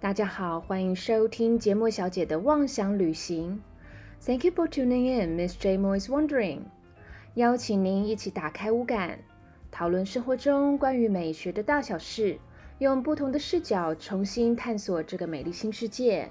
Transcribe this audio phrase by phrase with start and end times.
[0.00, 3.60] 大家好，欢迎收听节目小姐的妄想旅行。
[4.24, 6.60] Thank you for tuning in, Miss J Mo is wondering。
[7.34, 9.18] 邀请您一起打开五感，
[9.72, 12.38] 讨论生活中关于美学的大小事，
[12.78, 16.30] 用不同的视角重新探索这个美丽新世界。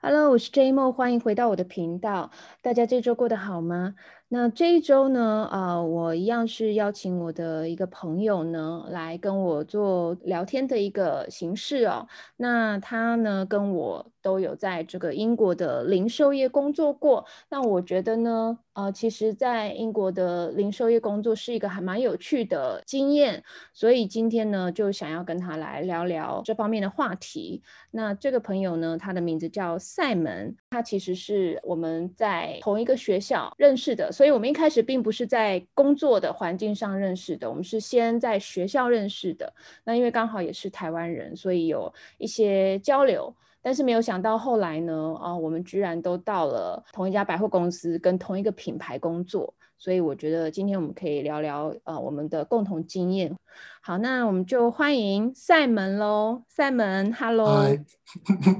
[0.00, 2.30] Hello，我是 J Mo，欢迎回到我的频道。
[2.60, 3.96] 大家这周过得好吗？
[4.34, 12.08] 那这一周呢，啊，我一样是邀请我的一个朋友呢，来跟我做聊天的一个形式哦。
[12.36, 17.26] 那他呢，跟我都有在这个英国的零售业工作过。
[17.50, 23.42] 那我觉得呢，呃，其实，在英国的零售业工作是一个还蛮有趣的经验。
[23.74, 27.62] 所以今天呢，就想要跟他来聊聊这方面的话题。
[27.90, 34.10] 那这个朋友呢，他的名字叫塞门，他其实是我们在同一个学校认识的。
[34.12, 39.52] 所以，我们一开始并不是在工作的环境上认识的，我们是先在学校认识的。
[39.84, 43.34] 那因为刚好也是台湾人，所以有一些交流。
[43.62, 49.54] 但是没有想到后来呢，啊，我们居然都到了同一家百货公司，跟同一个品牌工作。
[49.78, 53.34] 所以我觉得今天我们可以聊聊呃我们的共同经验。
[53.80, 57.80] 好，那我们就欢迎赛门喽，赛门，Hello，哎，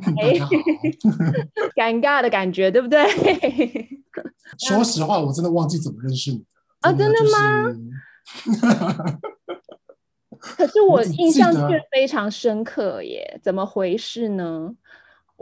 [1.78, 3.04] 尴尬的感觉，对不对？
[4.66, 6.44] 说实话，我真的忘记怎么认识你
[6.80, 6.92] 啊！
[6.92, 7.72] 真的吗？
[10.40, 14.74] 可是我印象却非常深刻耶，怎么回事呢？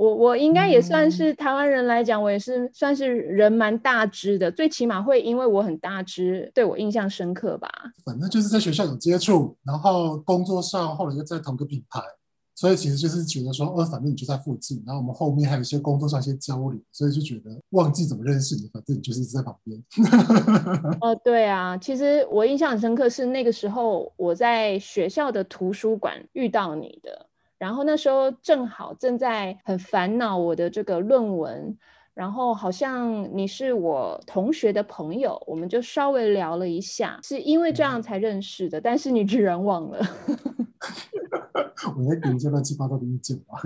[0.01, 7.69] 我我应该也算是台湾人来讲，我也是算是人蛮大只的，最起码会因为我很大只，对我印象深刻吧。
[8.03, 12.01] 反正就是在学校有接触，然后工作上后来又在同个品牌。
[12.57, 19.83] 所以其实就是觉得说，呃，反正你就在附近，然后我们后面还有一些工作上一些交流，所以就觉得忘记怎么认识你，反正你就是一直在旁边。
[21.01, 27.30] 哦，对啊，其实我印象很深刻，是那个时候我在学校的图书馆遇到你的，
[27.61, 31.77] 然后那时候正好正在很烦恼我的这个论文，
[32.15, 39.99] 然后好像你是我同学的朋友，我们就稍微聊了一下，是因为这样才认识的，但是你居然忘了。
[41.99, 43.59] 我在给你这乱七八糟的意见吧。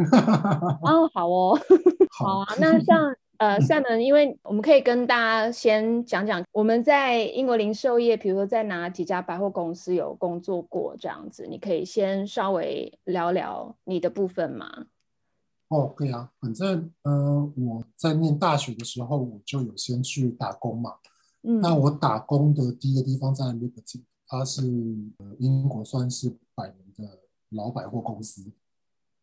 [0.83, 1.57] 哦，好哦，
[2.11, 2.47] 好啊。
[2.59, 14.87] 那像呃，厦门，因为我们可以跟大家先讲讲，我们在英国零售业，比如说在哪几家百货公司有工作过这样子，你可以先稍微聊聊你的部分吗？
[15.69, 16.31] 哦，可以啊。
[16.41, 20.95] 反正呃，我在念大学的时候，我就有先去打工嘛。
[21.43, 21.61] 嗯。
[21.61, 24.63] 那我打工的第一个地方在 Liberty，它是
[25.39, 27.19] 英国算是百年的。
[27.51, 28.43] 老百货公司，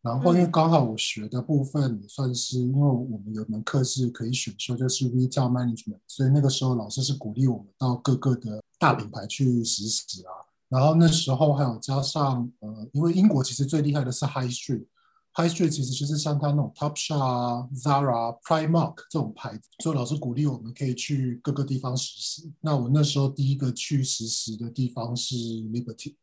[0.02, 10.30] 然后因为刚好我学的部分也算是，因为我们有门课是可以选修，就是 retail management，所以那个时候老师是鼓励我们到各个的大品牌去实习啊。
[10.68, 22.52] 然后那时候还有加上呃，因为英国其实最厉害的是 high street，high street 其实就是像他那种 Topshop、Zara、Primark 这种牌子，所以老师鼓励我们可以去各个地方实习。
[22.60, 26.16] 那我那时候第一个去实习的地方是 Liberty。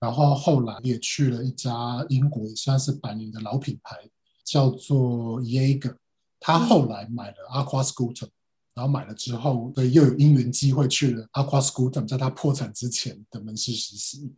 [0.00, 3.96] 然后后来也去了一家英国也算是百年的老品牌，
[4.44, 5.96] 叫做 Jaeger。
[6.38, 8.28] 他后来买了 Aqua Scooter，
[8.74, 14.32] 然后买了之后，对，又有因缘机会去了 Aqua Scooter，在他破产之前的门市实习。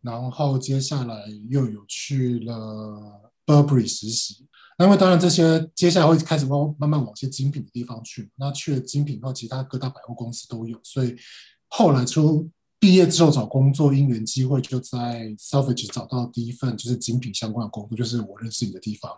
[0.00, 4.46] 然后接下来又有去了 Burberry 实习。
[4.78, 8.30] 那么当然这些接下来会开始往慢慢往些精品的地方去。
[8.36, 10.78] 那去了精品后，其他各大百货公司都有。
[10.84, 11.16] 所以
[11.66, 12.48] 后来出。
[12.80, 19.12] 毕业之后找工作，因缘机会就在 s e l f a g e 找到第一份就是精品相关的工作，就是我认识你的地方。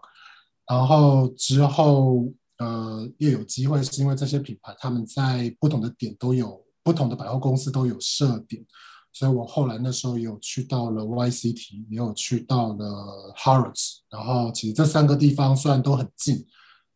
[0.67, 2.25] 然后之后，
[2.59, 8.65] 呃，又有机会是因为这些品牌他们在不同的点都有不同的百货公司都有设点，
[9.13, 13.99] 所以我后来那时候有去到了 YCT，也有去到了 Harrods。
[14.11, 16.45] 然后其实这三个地方虽然都很近，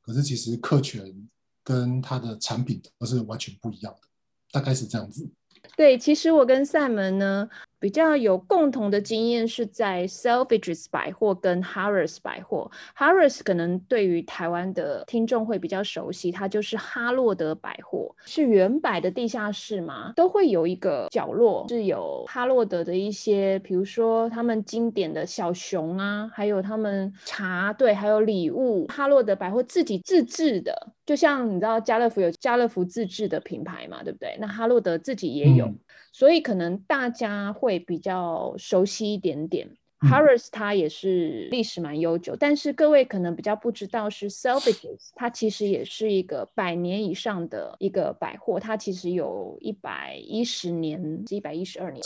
[0.03, 1.29] 可是其实客群
[1.63, 4.09] 跟它的产品都是完全不一样的，
[4.51, 5.31] 大概是这样子。
[5.75, 7.49] 对，其实我跟赛门呢。
[7.79, 12.71] 比较有共同的经验是在 Selfridges 百货跟 Harrods 百货。
[12.97, 28.87] Harrods 可能对于台湾的听众会比较熟悉，它就是哈洛德百货，是原百的地下室嘛，都会有一个角落是有哈洛德的一些，比如说他们经典的小熊啊，还有他们茶，对，还有礼物。
[28.87, 34.37] 哈洛德百货自己自制的，就像你知道家乐福有家乐福自制的品牌嘛，对不对？
[34.41, 35.73] 那哈洛德自己也有。
[36.17, 39.69] 所以可能大家会比较熟悉一点点。
[40.01, 52.03] Harris 它也是历史蛮悠久，但是各位可能比较不知道是 Selfridges，它其实也是一个百年以上的一个百货，它其实有一百一十年，一百一十二年，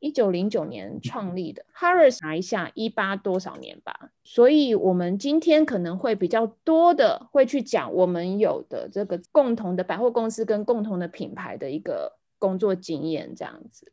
[0.00, 1.62] 一九零九年创立的。
[1.76, 13.92] Harris 查一下一八多少年吧，所以我们今天可能会比较多的会去讲我们有的这个共同的百货公司跟共同的品牌的一个工作经验这样子。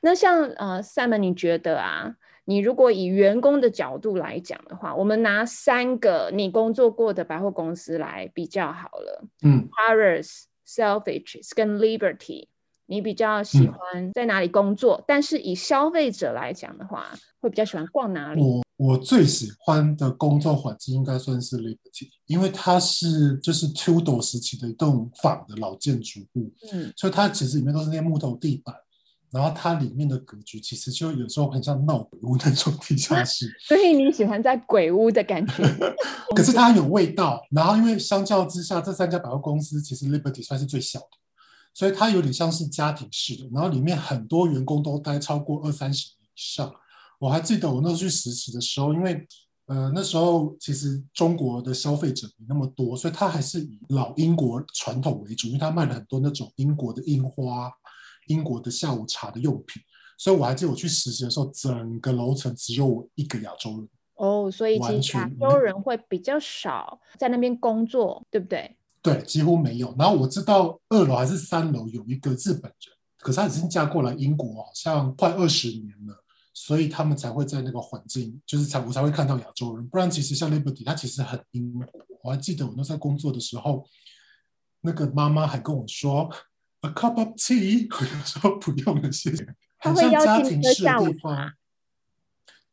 [0.00, 2.14] 那像呃 Simon，你觉得啊？
[2.44, 9.24] 你如果以员工的角度来讲的话，我们拿三个你工作过的百货公司来比较好了。
[9.42, 12.46] 嗯，Harris、Selfridges 跟 Liberty，
[12.88, 15.02] 你比较喜欢在哪里工作？
[15.06, 17.06] 但是以消费者来讲的话，
[17.40, 18.42] 会比较喜欢逛哪里？
[18.42, 28.74] 我我最喜欢的工作环境应该算是 Liberty，因为它是就是 Tudor 时期的一栋仿的老建筑物，嗯，所以它其实里面都是那些木头地板。
[29.30, 35.62] 然后它里面的格局其实就有时候很像闹鬼屋那种地下室， 所以你喜欢在鬼屋的感觉。
[36.34, 37.38] 可是它有味道。
[37.50, 41.06] 然后因为相较之下，这三家百货公司其实 Liberty 算是最小的，
[41.78, 43.48] 所以它有点像是家庭式的。
[43.52, 46.74] 然后里面很多员工都待超过二三十年以上。
[47.20, 49.24] 我还记得我那时候去实习的时候，因为
[49.66, 57.72] 呃那时候其实中国的消费者没那么多，所以它还是以老英国传统为主，因为它卖了很多那种英国的樱花。
[58.26, 59.82] 英国的下午茶的用品，
[60.18, 63.88] 所以我还记得我去实习的时候，整个楼层只有我一个亚洲人。
[64.16, 68.76] 哦，所以其实亚洲人会比较少在那边工作，对不对？
[69.02, 69.94] 对，几乎没有。
[69.98, 72.72] 然后我知道二楼还是三楼有一个日本人，
[73.18, 79.86] 可是他已经嫁过来英国，好像快二十年了，所以他们才会在那个环境，就是才我才会看到亚洲人。
[79.88, 81.84] 不然其实像 Liberty，他其实很英国。
[82.22, 83.86] 我还记得我那时候工作的时候，
[84.80, 86.30] 那个妈妈还跟我说。
[86.82, 89.44] A cup of tea， 我有时候不用了，谢谢。
[89.80, 91.52] 很像家庭式的地方。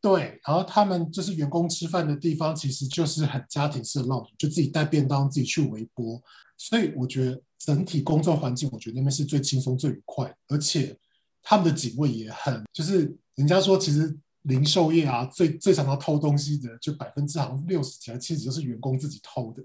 [0.06, 6.22] 对，然后他们就是员工吃饭的地方，其实就是很家庭式的那种，就自己带便当，自己去微波。
[6.60, 10.96] 所以我觉得整体工作环境，我觉得那边是最轻松、最愉快，而且
[11.42, 19.64] 他们的警卫也很，就是人家说，其实零售业啊，最最常要偷东西的，就百分之好像六十几、七十，就是员工自己偷的。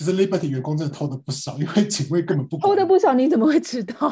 [0.00, 4.10] 其实 Liberty 员工真的偷的不少，因为警卫根本不偷的不少，你怎么会知道？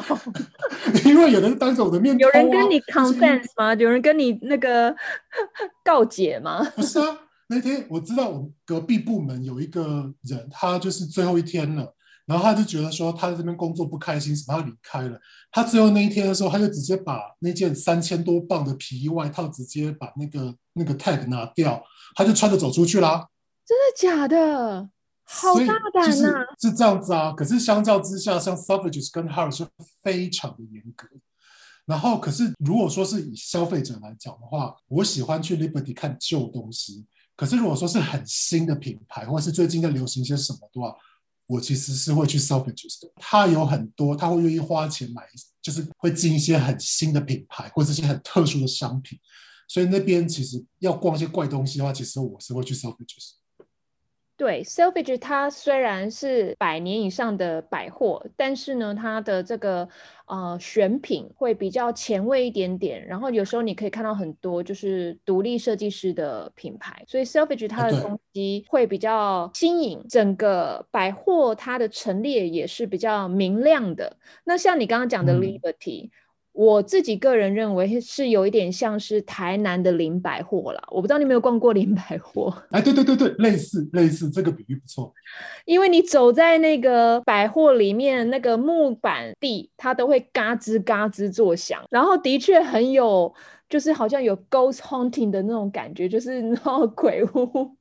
[1.03, 3.73] 因为有人当着我的面有人跟你 confess 吗？
[3.73, 4.95] 有人跟你那个
[5.83, 6.63] 告解吗？
[6.75, 11.91] 不是啊，那天我知道我们隔壁部门有一个人，他就是最后一天了，
[12.27, 15.19] 然后他就觉得说他在这边工作不开心，什么他离开了。
[15.51, 21.83] 他最后那一天的时候，他就直接把那件三千多磅的皮衣外套直接把那个那个 tag 拿掉，
[22.15, 23.25] 他就穿着走出去啦。
[23.65, 24.89] 真的假的？
[25.31, 26.43] 好大胆呐！
[26.59, 29.67] 是这样子啊，可是相较之下，像 Selfridges 跟 Harrods 是
[30.01, 31.07] 非常的严格。
[31.85, 37.05] 然后，可是如果说是以消费者来讲的话，我喜欢去 Liberty 看旧东西。
[37.35, 40.95] 可是如果说是很新的品牌，或者是最近在流行些什么的话，
[41.45, 43.11] 我其实是会去 Selfridges 的。
[43.15, 45.23] 他有很多，他会愿意花钱买，
[45.61, 49.19] 就是会进一些很新的品牌，或者一些很特殊的商品。
[49.67, 53.38] 所以那边其实要逛一些怪东西的话，其实我是会去 Selfridges。
[54.39, 59.85] 对，Selfridge 它虽然是百年以上的百货，但是呢，它的这个
[60.27, 63.05] 呃选品会比较前卫一点点。
[63.05, 70.05] 然后有时候你可以看到很多就是独立设计师的品牌，所以 Selfridge 它的东西会比较新颖。
[70.07, 74.15] 整个百货它的陈列也是比较明亮的。
[74.45, 76.09] 那像你刚刚讲的 Liberty。
[76.59, 82.53] 我自己个人认为是有一点像是台南的林百货啦，我不知道你有没有逛过林百货？
[82.71, 85.13] 哎，对对对对，类似类似，这个比喻不错。
[85.63, 93.33] 因为你走在那个百货里面，那个木板地它都会嘎吱嘎吱作响，然后的确很有，
[93.69, 97.78] 就是好像有 ghost hunting 的那种感觉，就是 那种鬼屋。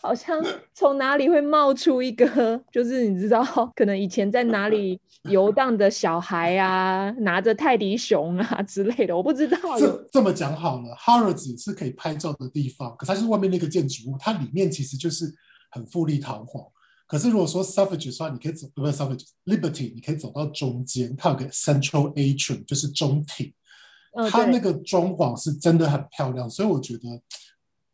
[0.00, 3.42] 好像从哪里会冒出一个，就是你知道，
[3.74, 5.00] 可能以前在哪里
[5.30, 9.58] 游荡的小孩啊，拿着泰迪熊啊之类的，我不知道。
[9.78, 15.32] 这这么讲好了，Harrods 是可以拍照的地方，可它是外面那个建筑物，它里面其实就是
[15.70, 16.64] 很富丽堂皇。
[17.06, 23.52] 可是如果说 Savage 的话，你可以走，不是 Savage Liberty，你可以走到中间，它有个 Central Atrium，就是中庭，
[24.30, 27.20] 它那个装潢是真的很漂亮，所以我觉得。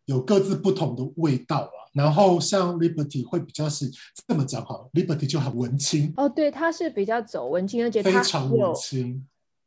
[0.07, 3.91] 有各自不同的味道啊，然后像 Liberty 会比较是
[4.27, 9.27] 这么讲好，Liberty 就很文青哦，对，他是比较走文青，而且非常文青。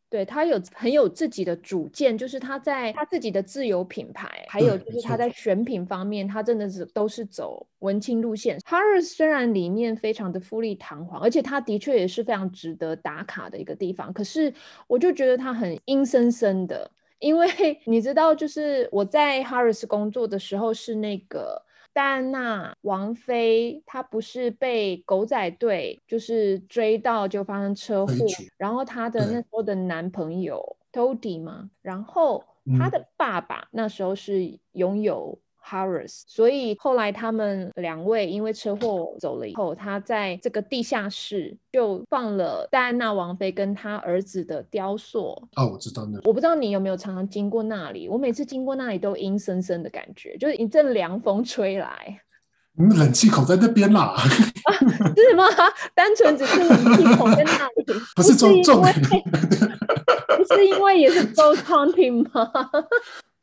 [0.10, 8.60] 对他有很有自己的主见，就是他在他自己的自有品牌，还有就是他在选品方面，他真的是都是走文青路线。
[8.60, 14.54] Harris 虽然里面非常的富丽堂皇，而且他的确也是非常值得打卡的一个地方，可是
[14.86, 16.92] 我就觉得他很阴森森的。
[17.18, 17.48] 因为
[17.86, 21.60] 你知道，就是我在 Harris 工作的时候，是那个
[21.94, 28.14] 戴安娜王妃，她不是被狗仔队就是追到就发生车祸，
[28.58, 32.44] 然后她的那时候的男朋友 Toddy 嘛，然后
[32.78, 35.40] 她的爸爸那时候是拥有。
[35.66, 45.30] Harris，所以后来他们两位因为车祸走了以后，他在这个地下室就放了戴安娜王妃跟他儿子的雕塑。
[45.56, 46.20] 哦，我知道那。
[46.26, 52.20] 我不知道你有没有常常经过那里，我每次经过那里都阴森森的感觉，就是一阵凉风吹来。
[52.76, 54.16] 嗯，冷气口在那边啦。
[55.16, 55.44] 是吗？
[55.94, 58.94] 单纯只是冷气口在那里，不是重重点。
[60.36, 62.52] 不是因为也是 ghost hunting 吗？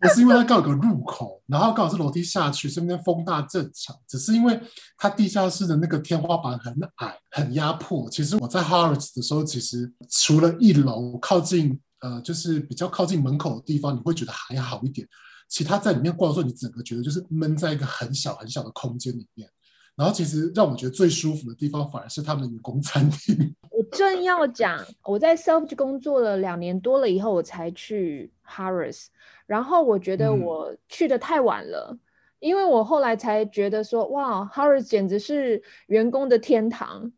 [0.00, 3.94] 不是因为它刚有个入口，然后刚好是楼梯下去，身边风大正常。
[4.08, 4.58] 只是因为
[4.96, 8.08] 它地下室的那个天花板很矮，很压迫。
[8.08, 15.06] 其实我在 Harrods 的时候，其实除了一楼靠近呃，就是比较靠近门口的地方，你会觉得还好一点。
[15.48, 19.48] 其他在里面逛的时候，你整个觉得就是闷在一个很小很小的空间里面。
[19.96, 23.54] 然后其实让我觉得最舒服的地方，反而是他们的员工餐厅。
[23.70, 29.06] 我正要讲，我在 Self 工作了两年多了以后，我才去 Harris。
[29.50, 31.98] 然后我觉得我去的太晚了，
[32.38, 37.10] 因为我后来才觉得说，哇，Harris 简直是员工的天堂，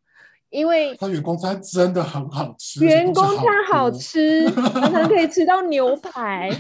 [0.48, 6.50] 因为他员工餐真的很好吃，员工餐好吃，常常可以吃到牛排。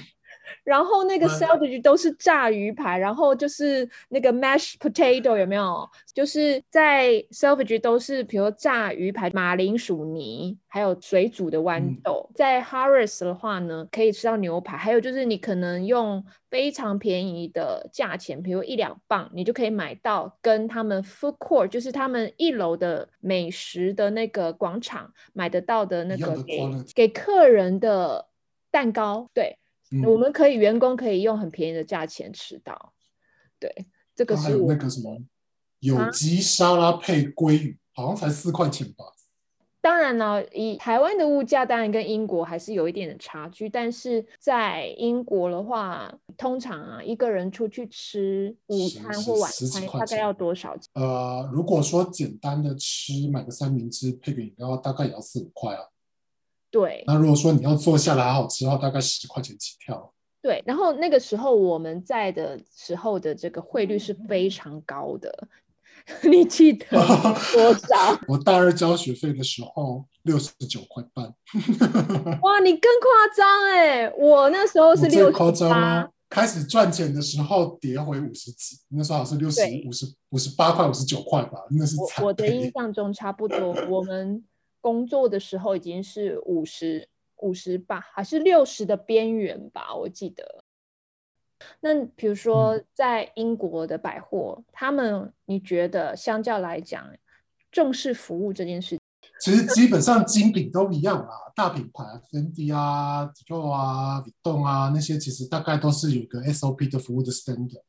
[0.64, 5.88] 然后那个 salvage 都是炸鱼排，然后就是那个 mashed potato 有没有？
[6.14, 12.30] 就是在 salvage 都是，比如炸鱼排、马铃薯泥，还有水煮的豌豆。
[12.34, 28.28] 在 Harris 的话呢，可以吃到牛排，还有就是你可能用非常便宜的价钱，比如一两磅，你就可以买到跟他们 food court，就是他们一楼的美食的那个广场买得到的那个给给客人的
[28.70, 29.58] 蛋糕，对。
[30.06, 32.92] 我们可以员工可以用很便宜的价钱吃到，
[33.58, 33.70] 对，
[34.14, 35.18] 这个是那个什么
[35.80, 39.04] 有机沙拉配鲑鱼，好像才四块钱吧。
[39.80, 43.68] 当然了，以台湾的物价，当然跟英国还是有一点的差距。
[43.68, 50.88] 但是在英国的话，通常啊，一个人出去吃午餐或晚餐，大概要多少钱？
[50.94, 55.82] 呃，如果说简单的吃，买个三明治配个饮料，大概也要四五块啊。
[56.72, 60.12] 对，那如果说你要坐下来好好吃的话，大概十块钱起跳。
[60.40, 65.48] 对，然后那个时候我们在的时候的这个汇率是非常高的，
[66.28, 66.86] 你记得
[67.52, 68.18] 多少？
[68.26, 71.26] 我大二交学费的时候六十九块半。
[72.40, 74.10] 哇，你更夸张哎！
[74.14, 76.08] 我那时候是六夸张吗？
[76.30, 84.42] 开始赚钱的时候跌回五十几，那时候好像是六十五十五十八块五十九块吧，那是我我的印象中差不多，我们。
[84.82, 90.62] 工作的时候已经是五十五十八还是六十的边缘吧，我记得。
[91.80, 97.08] 那比如说在英国的百货，他们你觉得相较来讲
[97.70, 98.98] 重视服务这件事？
[99.40, 107.82] 其实基本上精品都一样啊，大品牌 Fendi 啊、Dior 啊、Vuitton 啊那些，其实大概都是有一个 SOP 的服务的 standard。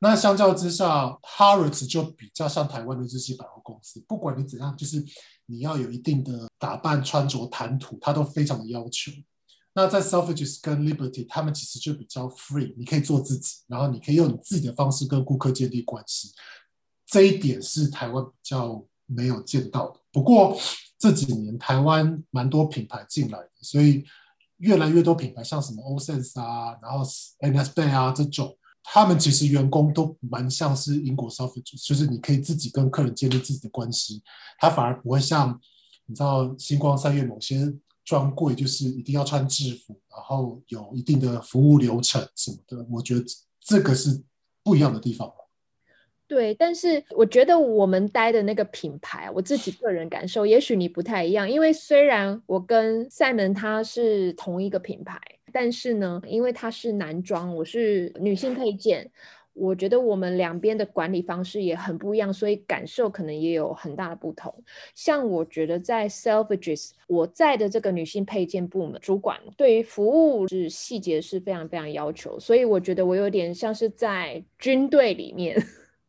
[0.00, 5.02] 那相较之下，Harrods 就比较像台湾的日系百货公司，不管你怎样，就是
[5.52, 9.12] 你要有一定的打扮、穿着、谈吐，他都非常的要求。
[9.74, 16.32] 那在 Selfridges 跟 Liberty，他们其实就比较 free，你可以做自己，然后你可以用你自己的方式跟顾客建立关系。
[17.06, 20.00] 这一点是台湾比较没有见到的。
[20.10, 20.58] 不过
[20.98, 24.02] 这几年台湾蛮多品牌进来的，所以
[24.56, 27.04] 越来越多品牌，像什么 Osense 啊，然后
[27.40, 28.56] NS Bay 啊这种。
[28.84, 34.22] 他们其实员工都蛮像是英国消费者，就是你可以自己跟客人建立自己的关系，
[34.58, 35.58] 他反而不会像
[36.06, 37.72] 你知道星光三月某些
[38.04, 42.84] 专柜，就是一定要穿制服，然后有一定的服务流程什么的。
[42.90, 43.24] 我觉得
[43.60, 44.22] 这个是
[44.64, 45.32] 不一样的地方。
[46.26, 55.20] 对，但是我觉得我们待的那个品牌，我自己个人感受，也许你不太一样，因为虽然我跟赛门他是同一个品牌。
[55.52, 59.10] 但是呢，因为他是男装，我是女性配件，
[59.52, 64.52] 我觉得我们两边的管理方式也很不一样，所以感受可能也有很大的不同。
[64.94, 75.62] 像我觉得在 Selfridges，我在的这个女性配件部门主管对于服务是细节是非常非常要求，所以我觉得我有点像是在军队里面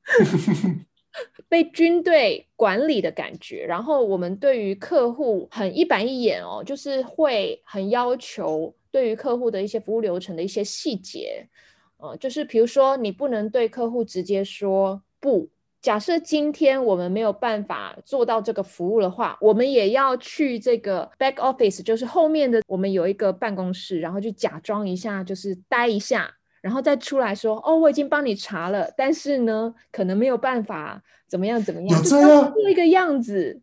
[1.50, 3.66] 被军队管理的感觉。
[3.68, 8.74] 然后我们对于客户很一板一眼哦，就是会很要求。
[8.94, 11.50] 对于客户的一些服务流程的一些细节，
[11.98, 15.50] 呃，就是比如说你不能对客户直接说不，
[15.82, 26.32] 假设今天我们没有办法做到这个服务的话，我们也要去这个 back office，就是后面的我们有一个办公室，然后就假装一下，就是待一下，
[26.62, 33.60] 然后再出来说：“哦，我已经帮你查了，但是呢，可能没有办法怎么样怎么样。”有这样做一个样子。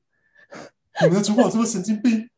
[1.03, 2.29] 你们的主管这么神经病？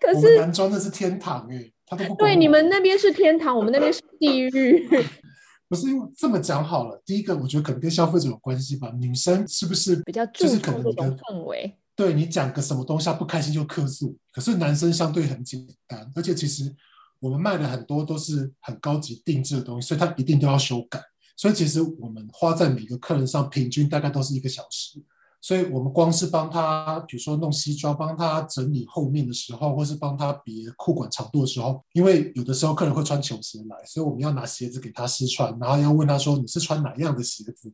[0.00, 1.72] 可是男装那是天堂哎。
[2.18, 4.88] 对，你们那边是天堂，我们那边是地狱。
[5.68, 8.92] 不是因为这么讲好了，第一个我觉得可能跟消费者有关系吧。
[9.00, 11.76] 女生是不是比较就是可能这种氛围？
[11.94, 16.74] 对你讲个什么东西不开心就客诉，可是男生相对很简单，而且其实
[17.20, 21.00] 我们卖的很多都是很高级定制的东西，所以他一定都要修改。
[21.36, 25.00] 所以其实我们花在每个客人上平均大概都是一个小时。
[25.42, 37.72] 所以我们光是帮他，比如说弄西装，帮他整理后面的时候，或是帮他别裤管长度的时候，因为有的时候客人会穿球鞋来，所以我们要拿鞋子给他试穿，然后要问他说你是穿哪样的鞋子，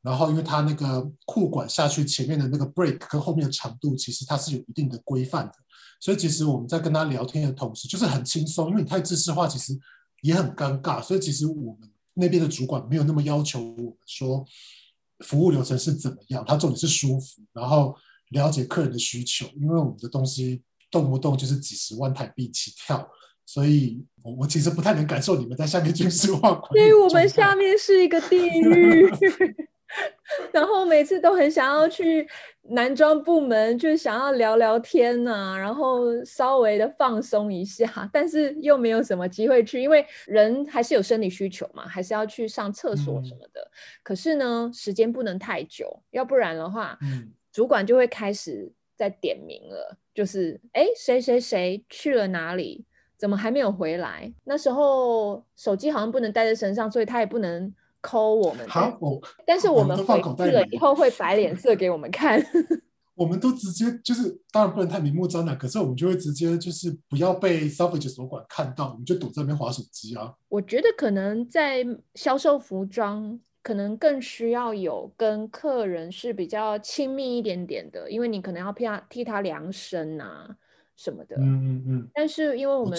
[0.00, 5.54] 然后因为他那个裤管下去前面的那个 break 跟后面的长度，其实它是有一定的规范的，
[6.00, 9.76] 所以其实我们在跟他聊天的同时，就是很轻松，因为你太知识化，其实
[10.22, 14.46] 也很尴尬，所以其实我们那边的主管没有那么要求我们说。
[15.24, 16.44] 服务流程是怎么样？
[16.46, 17.94] 他重点是舒服，然后
[18.30, 19.46] 了解客人的需求。
[19.60, 23.08] 因为我们的东西动不动就是几十万台币起跳，
[23.44, 26.80] 所以我我其实不太能感受你们在下面军事化管理。
[26.80, 29.10] 因为我们下面是一个地狱。
[30.52, 32.28] 然后每次都很想要去
[32.62, 43.70] 男装部门，就想要聊聊天呐，然后稍微的放松一下，但是又没有什么机会去，因为人还是有生理需求嘛，还是要去上厕所什么的。
[44.02, 46.98] 可是呢，时间不能太久，要不然的话，
[47.50, 52.84] 主管就会开始在点名了，就是哎，谁谁谁去了哪里，
[53.16, 54.30] 怎么还没有回来？
[54.44, 57.74] 那时候手机好像不能带在身上，所以他也不能。
[58.00, 62.42] 抠我们，好，我但是我们放口袋了以后会摆脸色给我们看。
[63.14, 70.32] 我们都直接就是，当然不能太明目张胆，可是我们就会直接就是不要被消费者所管看到，我们就躲在那边划手机啊。
[70.48, 80.56] 我觉得可能在销售服装，可能更需要有跟客人是比较亲密一点点的，因为你可能要替他替他量身啊
[80.94, 81.34] 什么的。
[81.38, 82.08] 嗯嗯嗯。
[82.14, 82.96] 但是因为我们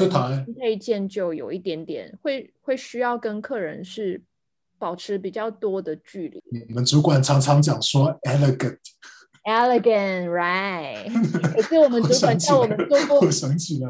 [0.60, 4.22] 配件就有一点点会会需要跟客人是。
[4.80, 6.42] 保持比较多的距离。
[6.68, 11.12] 你们主管常常讲说 elegant，elegant，right？
[11.54, 13.90] 可是我们主管叫我们做过，我想起来。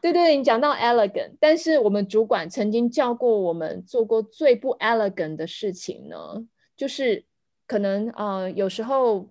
[0.00, 6.16] 对对，你讲到 elegant，但是我们主管曾经叫过我们做过最不 elegant 的事情呢，
[6.76, 7.24] 就是
[7.66, 9.28] 可能呃有时候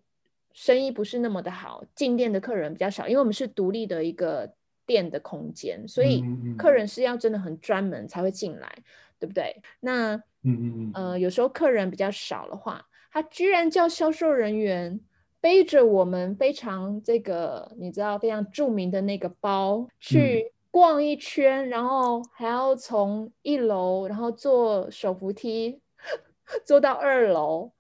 [0.54, 4.54] 生意不是那么的好，进店的客人比较少，因为我们是独立的一个
[4.86, 6.24] 店的空间，所以
[6.56, 8.72] 客人是要真的很专门才会进来，
[9.20, 9.60] 对不对？
[9.80, 15.00] 那嗯嗯嗯，呃，有时候客人比较少的话，他居然叫销售人员
[15.42, 25.80] 背着我们非常这个你知道非常著名的那个包去逛一圈，然后还要从一楼然后坐手扶梯
[26.66, 27.72] 坐到二楼，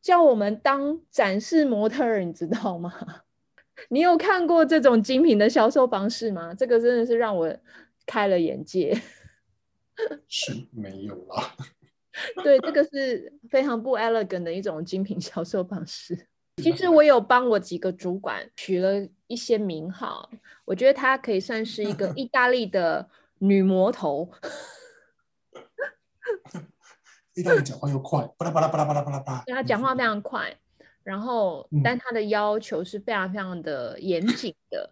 [0.00, 2.92] 叫我们当展示模特儿，你知道吗？
[3.88, 6.52] 你有看过这种精品的销售方式吗？
[6.54, 7.56] 这个真的是让我
[8.06, 9.00] 开了眼界。
[10.28, 11.54] 是没有啦。
[12.44, 16.26] 对，这个是非常不 elegant 的一种精品销售方式。
[16.62, 20.28] 其实我有帮我几个主管取了一些名号，
[20.66, 24.30] 我觉得她可以算是一个 意大利的女魔头。
[27.34, 29.42] 意大利讲话又快，巴拉巴拉巴拉巴拉巴拉巴拉。
[29.46, 30.54] 对，她讲话非常快，
[31.02, 34.90] 然后但她的要求是非常非常的严谨的。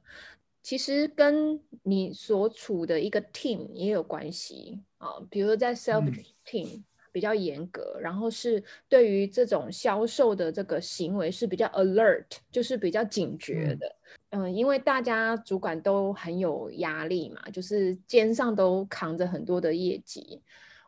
[0.63, 6.11] 其实跟你所处的一个 team 也有关系啊，比如说在 self
[6.47, 6.83] team。
[7.13, 13.97] 比较严格，然后是对于这种销售的这个行为是比较 alert，就是比较警觉的。
[14.31, 20.41] 嗯，因为大家主管都很有压力嘛，就是肩上都扛着很多的业绩。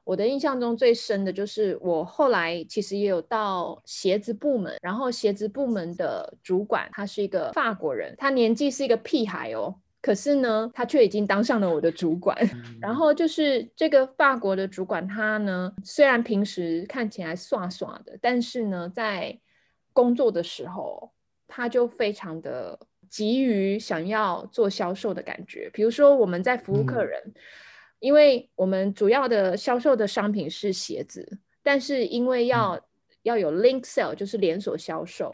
[0.04, 9.74] 我的印象中最深的就是我后来其实也有到鞋子部门，然后鞋子部门的主管他是一个法国人，他年纪是一个屁孩哦。
[10.02, 12.36] 可是呢，他却已经当上了我的主管。
[12.82, 19.38] 然后就是这个法国的主管，他呢虽然平时看起来耍耍的，但是呢，在
[19.92, 21.12] 工作的时候，
[21.46, 25.70] 他就非常的急于想要做销售的感觉。
[25.72, 27.22] 比如说我们在服务客人，
[28.00, 32.80] 因为我们主要的销售的商品是鞋子，但是因为要
[33.22, 35.32] 要有 link sell，就是连锁销售。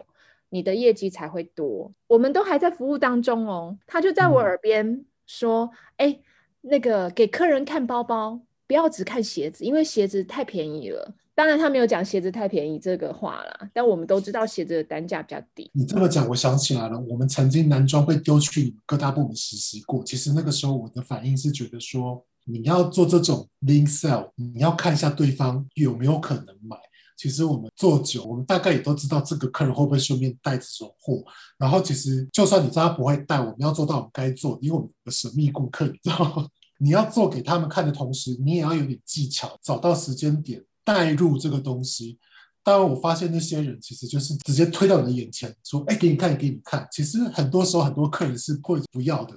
[0.51, 1.93] 你的业绩才会多。
[2.07, 6.19] 我们都还在服务当中哦，他就在我耳边说：“哎，
[6.63, 11.15] 那个给客人看包包，不要只看鞋子，因为鞋子太便宜了。
[11.35, 15.71] 当然他没有讲鞋子太便宜这个话啦，但我们都知道鞋子的单价比较低。
[15.73, 20.03] 你这么讲，我想起来了，我们曾经男装被丢去各大部门实习过。
[20.03, 26.77] 其实那个时候我的反应是觉得说，你要做这种 link sell，你要看一下对方有没有可能买。
[27.19, 31.23] 其实我们做久，我们大概也都知道这个客人会不会顺便带这种货。
[31.59, 36.49] 然后其实就算你知道他不会带，我们要做到我们该做，因为我们的神秘顾客，你知道吗？
[36.79, 42.17] 你要做给他们看的同时，你也要有点技巧，找到时间点带入这个东西。
[42.63, 49.37] 当然，我发现那些人其实就是直接推到你的眼前，说：“哎，给你看，给你看。”其实很多时候，很多客人是会不要的，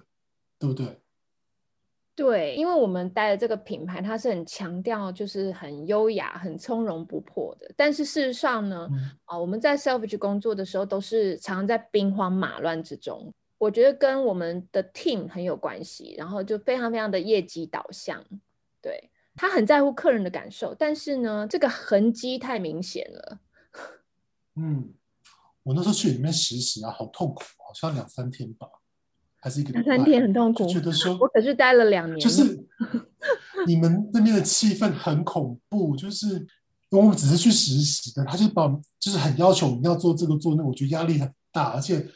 [0.59, 1.01] 对不对？
[2.13, 7.71] 对，因为我们待的这个品牌，它是很强调就是很优雅、很从容不迫的。
[7.75, 8.87] 但是事实上呢，
[9.25, 13.33] 啊，我们在 Selfridge 工作的时候，都是常在兵荒马乱之中。
[13.57, 18.23] 我觉得跟我们的 team 很有关系，然后就非常非常的业绩导向。
[18.81, 23.39] 对他很在乎客人的感受，但是呢，这个痕迹太明显了。
[24.57, 24.93] 嗯，
[25.63, 28.67] 我那时候去里面实习啊，好痛苦，好像两三天吧。
[29.41, 32.19] 还是一个三天很痛苦，觉得说，我可是待了两年。
[32.19, 32.63] 就 是
[33.65, 36.45] 你们那边的气氛很恐怖，就是
[36.91, 38.67] 我们只是去实习的，他就把
[38.99, 42.07] 就是很要求我们要做这个做那，我觉得压力很大，而且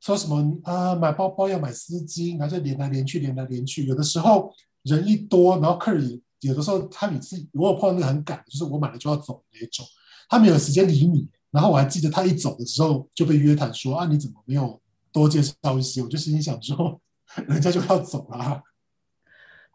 [0.00, 4.50] 说什么啊买包包要买丝巾，然后就连来连去连来连去，有的时候
[4.84, 6.08] 人一多，然后客人
[6.40, 9.84] 也有的时候他每次如果碰到那个很赶，就是我买了就要走那种，
[10.30, 11.28] 他没有时间理你。
[11.50, 14.80] 然后我还记得他一走的时候就被约谈说啊你怎么没有。
[15.14, 17.00] 多介绍一些，我就心想说，
[17.48, 18.62] 人家就要走了。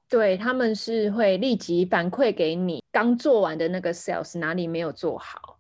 [0.08, 5.58] 对他们是会立即反馈给你刚做完的那个 sales 哪里没有做好。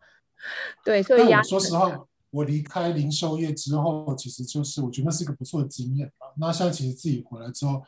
[0.83, 6.27] 对，所以说实话，我离开零售业之后，其实就是我觉得是一个不错的经验吧。
[6.37, 7.81] 那现在其实自己回来之后，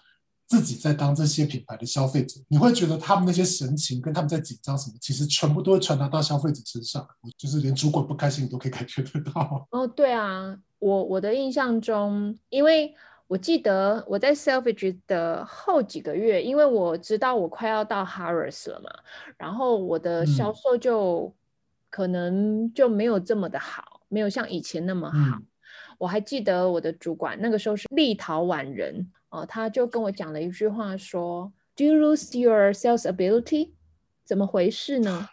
[0.51, 7.07] 自己在当这些品牌的消费者，你会觉得他们那些神情跟他们在紧张什么，其实全部都会传达到消费者身上。
[7.21, 9.65] 我就是连主管不开心，你都可以感觉得到。
[9.71, 10.59] 哦，对啊。
[10.79, 12.93] 我我的印象中，因为
[13.27, 18.91] 我记得我在 Selfridge 的后几个月，因为我知道我快要到 Harris 了嘛，
[19.37, 21.33] 然后我的销售就
[21.89, 25.39] 可能就没有这么的好，没有像以前那么好。
[25.97, 33.71] 我还记得我的主管那个时候是立陶宛人哦，他就跟我讲了一句话说：“Do you lose your sales ability？
[34.23, 35.27] 怎么回事呢？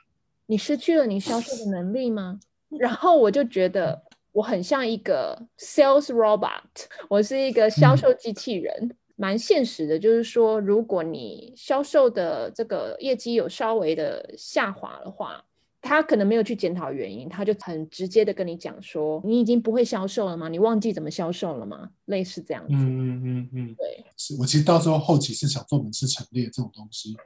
[0.46, 2.40] 你失去了你销售的能力吗？”
[2.80, 4.02] 然后我就觉得。
[4.32, 6.61] 我很像一个 sales robot，
[7.08, 9.98] 我是一个销售机器人，蛮现实的。
[9.98, 15.44] 就是说，如果你销售的这个业绩有稍微的下滑的话，
[15.80, 20.48] 他可能没有去检讨原因，他就很直接的跟你讲说：“你已经不会销售了吗？
[20.48, 22.74] 你忘记怎么销售了吗？”类似这样子。
[22.74, 24.04] 嗯嗯嗯嗯，对。
[24.16, 27.16] 是我其实到时候后期是想做门市陈列这种东西。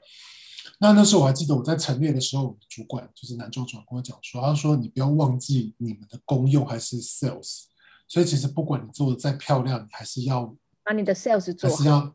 [0.78, 7.64] 那那时候我还记得我在陈列的时候，主管就是男主管跟我讲说，他说你不要忘记你们的公用还是 sales，
[8.06, 12.14] 所以其实不管你做的再漂亮，你还是要把你的 sales 做好。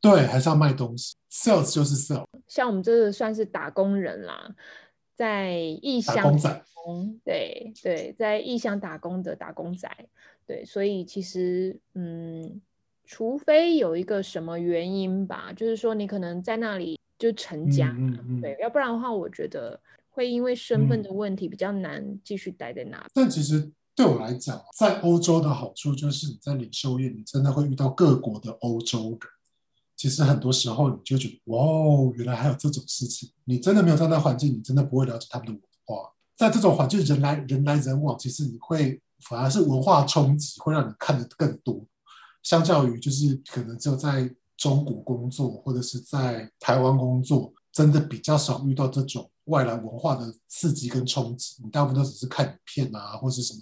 [0.00, 2.26] 对，还是要卖东西，sales 就是 sales。
[2.46, 4.54] 像我们这个算是打工人啦，
[5.14, 9.88] 在异乡打工，对对，在异乡打工的打工仔，
[10.46, 12.60] 对，所以其实嗯，
[13.04, 16.98] 除非有一个什么原因吧，就是说你可能在那里。
[17.16, 17.96] 就成家，
[18.42, 23.04] 对，要不然的话，我觉得会因为身份的问题比较难继续待在那里。
[23.14, 29.18] 但其实对我来讲，在欧洲的好处就是你在领袖业，你真的会遇到各国的欧洲人。
[29.96, 33.30] 其实很多时候你就觉得，哇哦，原来还有这种事情。
[33.44, 36.10] 你真的没有在那环境，你真的不会了解他们的文化。
[36.36, 41.84] 在这种环境，人来人来人往，其实你会反而是文化冲击会让你看得更多，
[42.42, 44.34] 相较于就是可能只有在。
[44.56, 51.56] 中国工作或者是在台湾工作，真的比较少遇到这种外来文化的刺激跟冲击。
[51.62, 53.60] 你大部分都只是看影片啊，或是什么，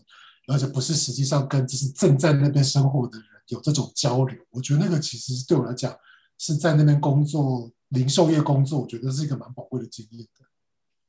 [0.49, 4.38] 而且不是实际上跟就是正在那边生活的人有这种交流。
[4.51, 5.90] 我觉得那个其实对我来讲
[6.42, 10.44] 是在那边工作零售业工作，我觉得是一个蛮宝贵的经验的。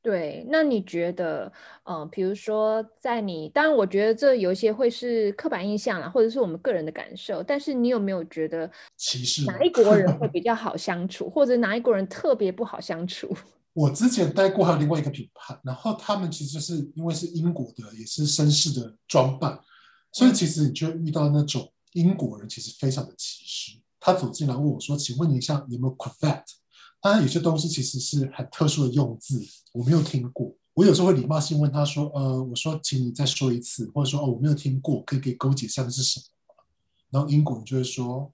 [0.00, 7.42] 对，那你觉得，嗯，比如说，在你，当然，我觉得这有一些会是刻板印象啦，或者是我们个人的感受。
[7.42, 13.34] 但是你有没有觉得歧视哪一国人会 比较好相处，或者哪一国人特别不好相处？
[13.74, 19.58] 我之前待过还有另外一个品牌，然后他们其实是因为是英国的，也是绅士的装扮，
[20.12, 23.83] 所以其实你就遇到那种英国人其实非常的歧视。
[24.06, 26.42] 他走进来问我说：“请问你像有没有 cravat？”
[27.00, 29.40] 当然，有些东西其实是很特殊的用字，
[29.72, 30.54] 我没有听过。
[30.74, 36.26] 我有时候会礼貌性问他说：“呃，我说，请你再说一次，或者说，哦，我没有听过，可以给勾解下的是什么？”
[37.10, 38.30] 然后英国人就会说：“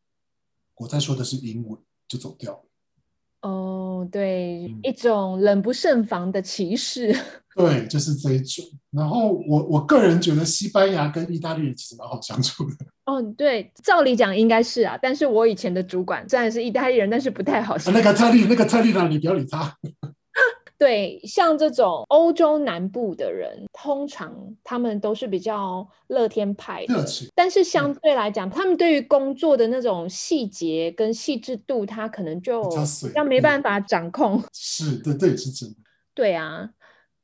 [0.74, 1.78] 我在说的是英文。”
[2.08, 3.48] 就走掉了。
[3.48, 7.16] 哦，对，一种冷不胜防的歧视。
[7.54, 8.64] 对，就是这一种。
[8.90, 12.86] 然后我我个人觉得西班牙跟意大利人其实蛮好相处的。
[13.06, 17.98] 哦，对，照理讲应该是啊，但是我以前的主管虽然是意大利人，但是不太好相处。
[17.98, 19.08] 那个特利，那个特利呢？
[19.08, 19.76] 你不要理他。
[20.78, 24.34] 对，像这种欧洲南部的人，通常
[24.64, 34.42] 他们都是比较乐天派的，但是相对来讲，他们对于工作的那种细节跟细致度，他可能就比较没办法掌控。
[34.54, 35.74] 是的，这也是真的。
[36.14, 36.70] 对啊，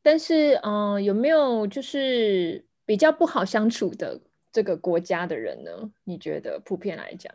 [0.02, 4.20] 但是嗯，有没有就是比较不好相处的
[4.56, 5.70] 这个国家的人呢？
[6.04, 7.30] 你觉得普遍来讲，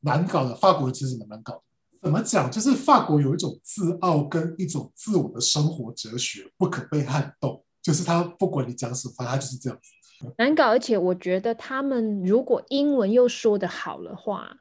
[0.00, 1.62] 难搞的法国其实蛮难搞。
[2.00, 2.50] 怎么讲？
[2.50, 7.62] 就是法国有一种自傲跟一种自我的生活哲学，不可被撼动。
[7.82, 10.66] 就是他不管你讲什么，他就是这样子难搞。
[10.68, 14.56] 而且我觉得他们如果英文又说的好的话，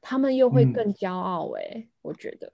[0.00, 1.50] 他们又会更骄傲。
[1.56, 2.52] 哎，我觉得。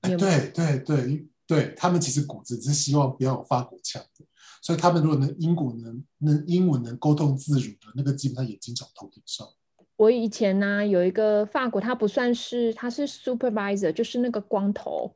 [0.00, 4.24] 对对对对，他们其实骨子是希望不要有法国腔的，
[4.62, 9.46] 所以他们如果能英国能能英文能沟通自如的，那个基本上也经常头顶上。
[9.96, 15.14] 我以前呢有一个法国，他不算是，他是 supervisor，就是那个光头。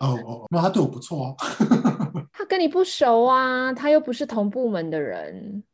[0.00, 1.34] 哦 哦，那他对我不错啊。
[2.32, 5.64] 他跟你不熟啊，他又不是同部门的人。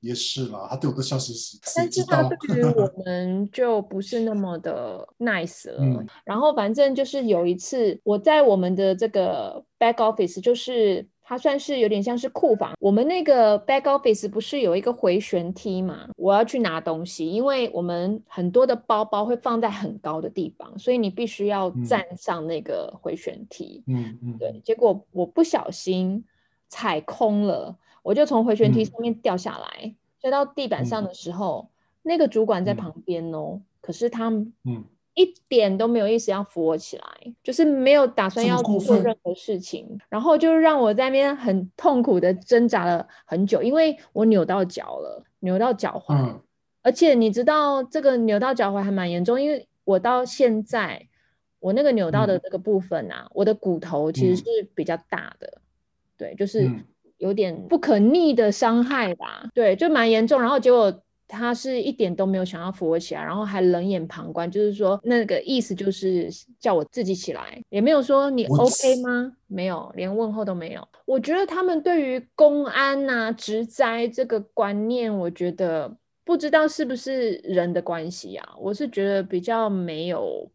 [0.00, 1.60] 也是啦，他对我都笑嘻嘻。
[1.76, 6.06] 但是他对于我们就不是那么的 nice 了。
[6.24, 11.06] 然后反正就是有一次，我在我们的这个 back office，就是。
[11.28, 12.72] 它算是有点像是库房。
[12.80, 16.08] 我们那个 back office 不是有一个回旋梯嘛？
[16.16, 23.84] 我要去拿东西，因为我们很多的包包会放在很高的地方，所以你必须要站上那个回旋梯。
[23.88, 24.58] 嗯嗯，对。
[24.64, 26.24] 结果我不小心
[26.70, 31.68] 踩空了，我就从回旋梯上面掉下来，摔到地板上的时候，
[32.00, 34.30] 那个主管在旁边哦，可是他
[34.64, 34.82] 嗯。
[35.18, 37.04] 一点都没有意思要扶我起来，
[37.42, 46.36] 就是没有打算要做任何事情，然后就让我在那边很痛苦的挣扎了很久，因为我扭到脚了，扭到脚踝，
[46.82, 51.08] 而且你知道这个扭到脚踝还蛮严重，因为我到现在
[51.58, 55.60] 我那个扭到的这个部分啊，我的骨头其实是比较大的，
[56.16, 56.70] 对，就是
[57.16, 61.02] 有点不可逆的伤害吧，对，就蛮严重，然后结果。
[61.28, 69.36] 他是一点都没有想要扶我起来，然后还冷眼旁观，就是说那个意思就是叫我自己起来，也没有说你 OK 吗？
[69.46, 70.88] 没有，连问候都没有。
[71.04, 80.50] 我觉得他们对于公安呐、职灾这个观念，我觉得不知道是不是人的关系啊，我是觉得比较没有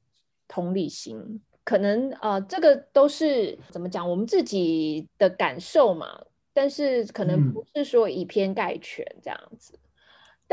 [0.47, 6.07] 同理心，可能呃这个都是怎么讲，我们自己的感受嘛，
[6.53, 9.73] 但是可能不是说以偏概全这样子。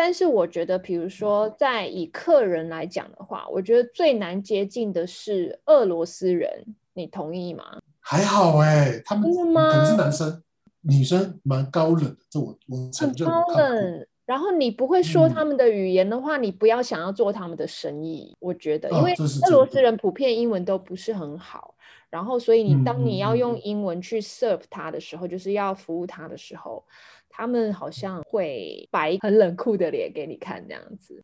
[0.02, 7.78] 但是我觉得，比如说，在以客人来讲的话，我觉得最难接近的是俄罗斯人，你同意吗？
[8.00, 10.42] 还好哎，他们可能是男生，
[10.80, 13.28] 女生蛮高冷的，这我我承认。
[13.28, 18.34] 高冷，然后你不会说他们的语言的话，你不要想要做他们的生意。
[18.40, 21.74] 我觉得，因为俄罗斯人普遍英文都不是很好，
[22.08, 26.82] 然后所以你当你要用英文去 serve 他的时候，就是要服务他的时候。
[27.30, 31.22] 他们好像会摆很冷酷的脸给你看，这样子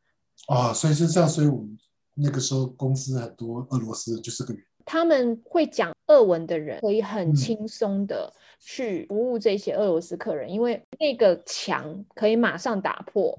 [0.49, 1.77] 啊，所以是这样，所以我们
[2.15, 13.37] 那个时候公司很多俄罗斯就是个他们会讲俄文的人可以很轻松的去服务这些俄罗斯客人，因为那个墙可以马上打破。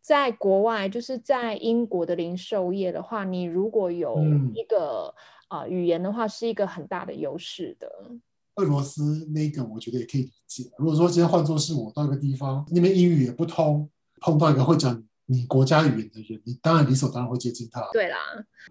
[0.00, 4.18] 在国外，就是在英国的零售业的话，你如果有
[4.54, 5.14] 一个
[5.48, 7.88] 啊语言的话，是一个很大的优势的。
[8.58, 10.68] 俄罗斯那个我觉得也可以理解。
[10.78, 13.88] 如果说今天换作是我到一个地方，那边英语也不通，
[14.20, 17.80] 碰到一个会讲你国家语言的人，你当然理所当然会接近他。
[17.92, 18.16] 对啦，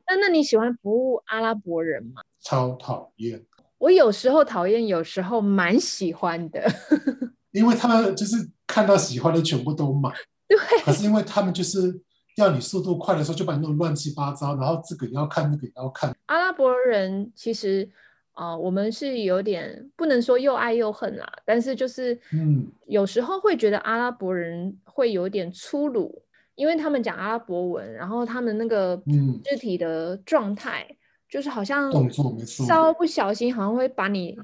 [0.05, 2.21] 那那你喜欢服务阿拉伯人吗？
[2.41, 3.41] 超讨厌。
[3.77, 6.69] 我有时候讨厌，有时候蛮喜欢的。
[7.51, 8.35] 因为他们就是
[8.67, 10.11] 看到喜欢的全部都买。
[10.49, 10.57] 对。
[10.83, 12.01] 可是因为他们就是
[12.35, 16.13] 要你速度快的时候，就把你弄乱七八糟，然后这个也要看，那个也要看。
[16.25, 17.89] 阿拉伯人其实。
[18.37, 26.21] 啊，我们是有点不能说又爱又恨啦，但是就是，嗯，有时候会觉得阿拉伯人会有点粗鲁，
[26.53, 28.95] 因为他们讲阿拉伯文，然后他们那个
[29.43, 30.87] 肢体的状态，
[31.27, 34.37] 就是好像动作没错，稍不小心好像会把你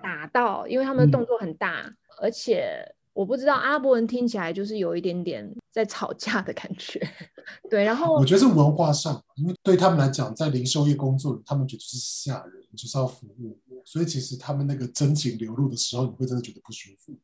[0.00, 2.94] 打到，因为他们的动作很大，而且。
[3.20, 6.98] 我不知道阿拉伯人听起来就是有一点点在吵架的感觉，
[7.68, 7.84] 对。
[7.84, 17.14] 然后我觉得是文化上，因为对他们来讲，在零售业工作，他们觉得是下人，就是要服务，所以其实他们那个真情流露的时候，你会真的觉得不舒服。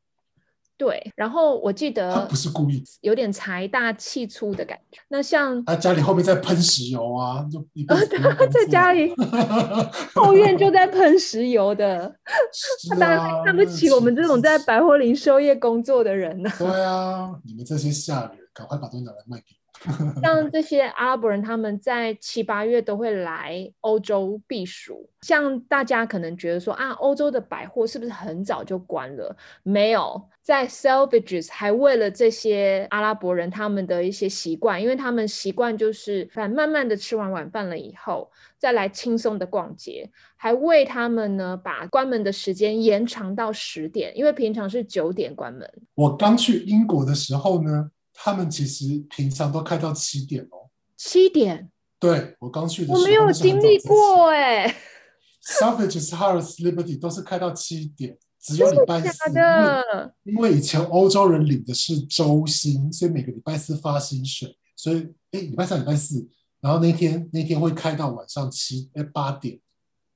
[0.79, 5.01] 对，然后我记得他不是故意，有点财大气粗的感觉。
[5.09, 7.65] 那像他家里后面在喷石油啊，就
[8.49, 9.13] 在家里
[10.15, 12.15] 后院就在喷石油的，
[12.91, 16.51] 他当然看不起我们这种在百货零售业工作的人呢。
[16.59, 19.57] 对啊，你们这些下人，赶快把东西拿来卖给。
[20.23, 25.09] 像 这些阿拉伯人，他们在七八月都会来欧洲避暑。
[25.21, 29.37] 像大家可能觉得说啊，欧洲的百货是不是很早就关了？
[29.63, 45.69] 没有，在 Selvages 还为了这些阿拉伯人他们的一些习惯，因为他们习惯就是反慢慢的吃完晚饭了以后，再来轻松的逛街，还为他们呢把关门的时间延长到十点，因为平常是九点关门。
[45.97, 47.91] 我刚去英国的时候呢。
[48.19, 50.71] 他们其实平常都开到七点哦。
[50.97, 51.71] 七点？
[52.01, 54.75] 对我刚去的时候，我没有经历过哎。
[55.45, 59.19] Savages House Liberty 都是开到七点，只有礼拜四。
[60.23, 66.29] 因为以前欧洲人领的是周薪，所以每个礼拜四发薪水，所以哎，礼拜三、礼拜四，
[66.61, 69.59] 然后那天那天会开到晚上七哎八点，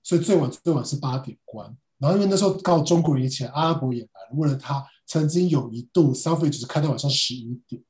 [0.02, 1.76] 所以最晚最晚是八点关。
[1.98, 7.82] 然后因为那时候刚好中国人以前阿拉伯也来了，为了他曾经有一度消费只是开到晚上十一点。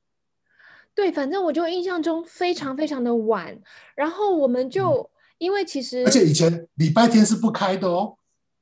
[0.93, 3.57] 对，反正我就印象中非常非常的晚，
[3.95, 8.17] 然后我们就因为其实而且以前礼拜天是不开的哦，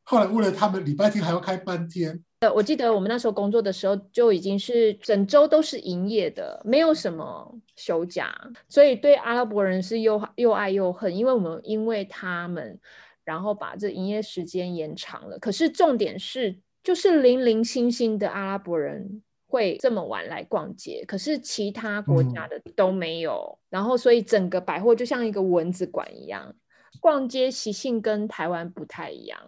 [0.08, 2.18] 后来为了他们礼拜天还要开半天。
[2.40, 8.34] 呃，我记得我们那时候工作的时候就已经是整周都是营业的，没有什么休假，
[8.70, 12.80] 所以对阿拉伯人是又又爱又恨，因为我们因为他们，
[13.22, 15.38] 然后把这营业时间延长了。
[15.38, 19.22] 可是重点是，就是零零星星的阿拉伯人。
[19.50, 26.54] 会这么晚来逛街，可是其他国家的都没有，然后所以整个百货就像一个蚊子馆一样，
[27.00, 29.40] 逛街习性跟台湾不太一样。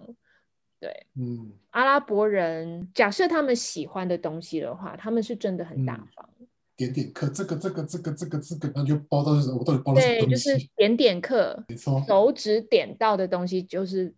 [0.81, 6.29] 对，嗯，阿拉伯人假设他们喜欢的东西的话，他们是真的很大方。
[6.77, 14.15] 点点客，这个这个这个这个这个，那就包到我到底包了什么对，就是点点客，没错，手指点到的东西就是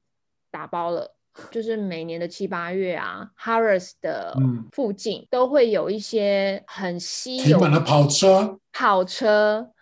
[0.51, 1.17] 打包了。
[1.51, 4.37] 就是每年的七八月啊，Harris 的
[4.71, 9.73] 附近都会有一些很稀有的跑车，跑车，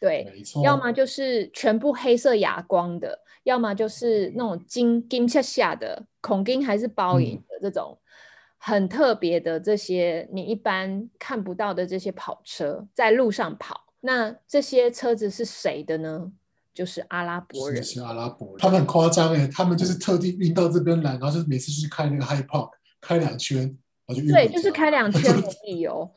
[0.00, 7.96] 对，没错，要么就是全部黑色哑光的，要么就是那种金金下下的孔金还是包银的这种
[8.58, 16.32] 很特别的这些你一般看不到的这些跑车在路上跑，那这些车子是谁的呢？
[16.74, 23.62] 就是阿拉伯人，是阿拉伯人，他们很夸张哎，他们就是特地运到这边来，然后就是每次去开那个 High Park，开两圈，
[24.06, 26.10] 然后就对，就是开两 圈的理由，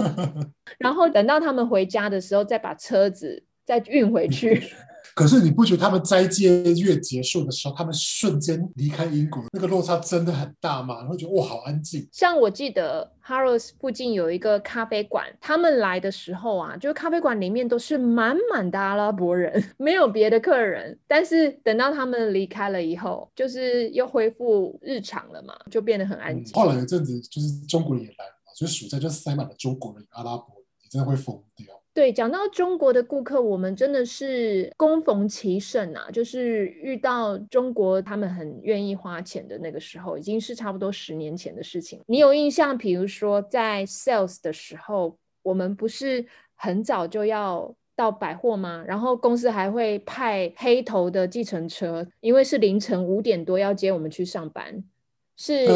[0.78, 4.70] 然后等到他们回家的时候，再把车子再运回去。
[5.14, 10.98] 可是你不觉得他们斋戒月结束的时候，他们瞬间离开英国，那个落差真的很大吗？
[10.98, 12.08] 然后觉得哇，好安静。
[12.12, 20.98] 像我记得 Harrods 附近有一个咖啡馆，他们来的时候啊，就是咖啡馆里面都是满满的阿拉伯人，没有别的客人。
[21.06, 26.54] 但是等到他们离开了以后，就是又恢复日常了嘛，就变得很安静。
[26.54, 31.66] 后来有阵子就是中国人也来了嘛，所以暑假就塞满了中国人、阿拉伯人，你真的会疯掉。
[32.00, 36.10] 对，讲到中国的顾客，我们真的是恭逢其盛啊！
[36.10, 42.00] 就是遇到中国他们很愿意花钱的那个时候，已经是差不多十年前的事情。
[42.06, 42.78] 你有印象？
[42.78, 48.82] 比如说在 sales 的时候，我们不是很早就要到百货吗？
[48.86, 54.82] 然后公司还会派黑头的计程车，因为是凌晨五点多要接我们去上班，
[55.36, 55.66] 是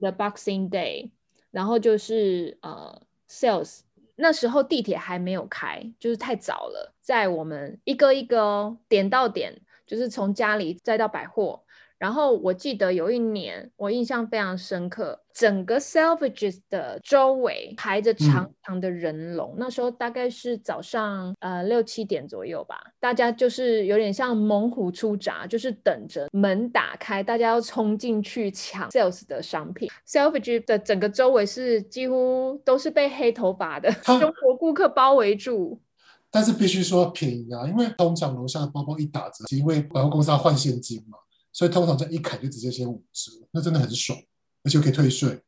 [0.00, 1.10] the Boxing Day，
[1.52, 3.82] 然后就是呃 sales。
[4.20, 11.62] 那时候地铁还没有开，就是太早了，在我们一个一个点到点，就是从家里再到百货。
[11.98, 19.56] 然后我记得有一年，我印象非常深刻，整个 Selvages 的周围排着长长的人龙。
[19.58, 29.88] 那时候大概是早上呃六七点左右吧，大家就是有点像猛虎出闸，就是等着门打开，大家要冲进去抢 Sales 的商品。
[30.06, 35.80] Selvages 的整个周围是几乎都是被黑头发的中国顾客包围住。
[36.30, 41.18] 但是必须说便宜啊，因为通常楼下的包包一打折，因为百货公司要换现金嘛。
[41.52, 44.18] 所以通常这一砍就直接先五折，那真的很爽，
[44.64, 45.40] 而且可以退税。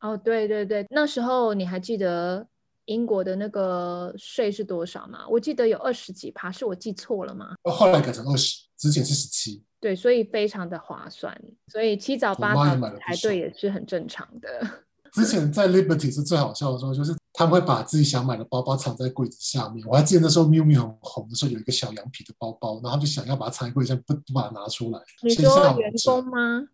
[0.00, 2.46] 哦，对对对，那时候你还记得
[2.86, 5.26] 英国的那个税是多少吗？
[5.28, 7.54] 我记得有二十几趴，是我记错了吗？
[7.62, 9.62] 后来改成二十，之前是十七。
[9.80, 14.83] 对，所以非常的划算，所以七早八早排队也是很正常的。
[15.14, 19.86] 之前在 Liberty 是最好笑的时候，就是他们会把自己想买的包包藏在柜子下面。
[19.88, 25.00] 我还记得那时候 Miu Miu 很红的时候，有一个小羊皮的包包，然后就想要把它藏在柜子，不不把它拿出来。
[25.22, 26.66] 你说员工吗？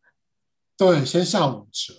[0.79, 1.93] 对，先下五折，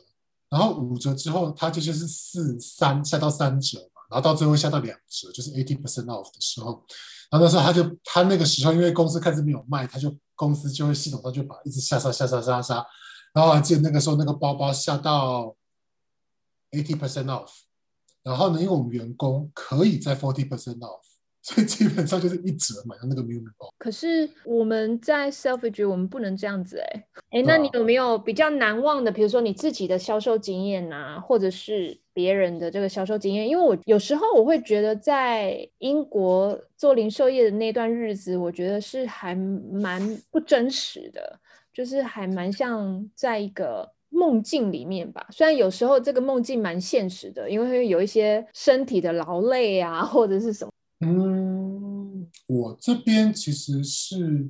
[0.49, 6.83] 然后五折之后，它就就是四三下到三折嘛，然后到最后下到两折，就是 eighty percent off 的时候，
[7.29, 12.83] 然后那时候他就他那个时候因为公司开始没有卖，他就公司就会系统上就把一直下杀下杀下杀，
[13.31, 15.55] 然后还记得那个时候那个包包下到
[16.71, 17.49] eighty percent off，
[18.23, 21.01] 然后呢，因为我们员工可以在 forty percent off。
[21.43, 23.73] 所以基本上就是一折买到那个 m i u 包。
[23.79, 29.11] 可是我们在 Selfridge 我们不能这样子哎哎，那你有没有比较难忘的？
[29.11, 33.49] 比如说你自己的销售经验呐，或者是别人的这个销售经验？
[33.49, 41.39] 因为我有时候我会觉得在英国做零售业的那段日子，我觉得是还蛮不真实的，
[41.73, 45.25] 就是还蛮像在一个梦境里面吧。
[45.31, 50.71] 虽然有时候这个梦境蛮现实的，因为会有一些身体的劳累啊，或者是什么。
[50.99, 54.47] 嗯，我这边其实是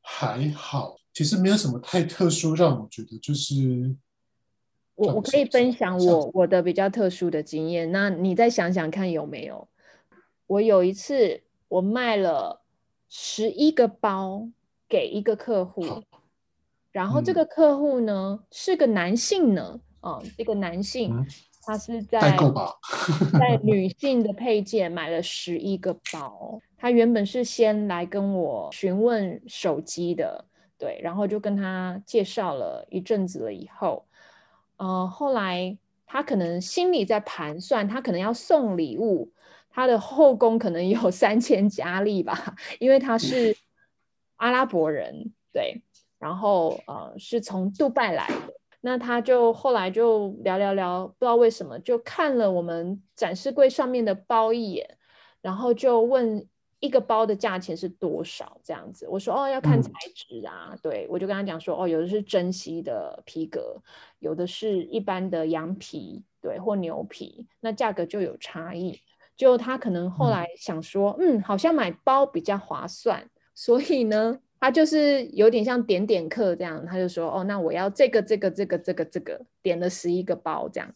[0.00, 3.94] 还好，其实没有什么太特殊，让我觉得就是
[4.96, 9.68] 我我可以分享我我的比较特殊的经验，那你再想想看有没有？
[10.48, 12.62] 我有一次我卖了
[13.08, 14.48] 十一个包
[14.88, 16.02] 给一个客户，
[16.98, 21.24] 然后这个客户呢是个男性呢，啊，这个男性。
[21.62, 22.18] 他是在
[23.38, 26.58] 在 女性的配件买了十一个包。
[26.76, 30.44] 他原本是先来跟我询问手机的，
[30.76, 34.06] 对，然后就跟他介绍了一阵子了以后，
[34.78, 35.76] 呃，后来
[36.06, 39.30] 他可能心里在盘算，他可能要送礼物，
[39.70, 43.54] 他的后宫可能有三千佳丽吧，因为他是
[44.36, 45.82] 阿拉伯人，对，
[46.18, 48.54] 然后呃是从杜拜来的。
[48.80, 54.96] 那他就后来就聊聊聊，不知道为什么就看了我们展示柜上面的包一眼，
[55.42, 56.46] 然后就问
[56.78, 59.08] 一个包的价钱是多少这样子。
[59.08, 63.82] 我说哦，要看材质啊，对我就跟他讲说哦，有的是珍稀的皮革，
[64.20, 69.00] 有的是一般的羊皮，对，或牛皮，那价格就有差异。
[69.36, 74.38] 就他可能后来想说，嗯，好像买包比较划算，所以呢。
[74.60, 80.94] 他就是有点像点点客这样，他就说：“哦，那我要这个、这个、这个、这个、这个，点了十一个包这样。”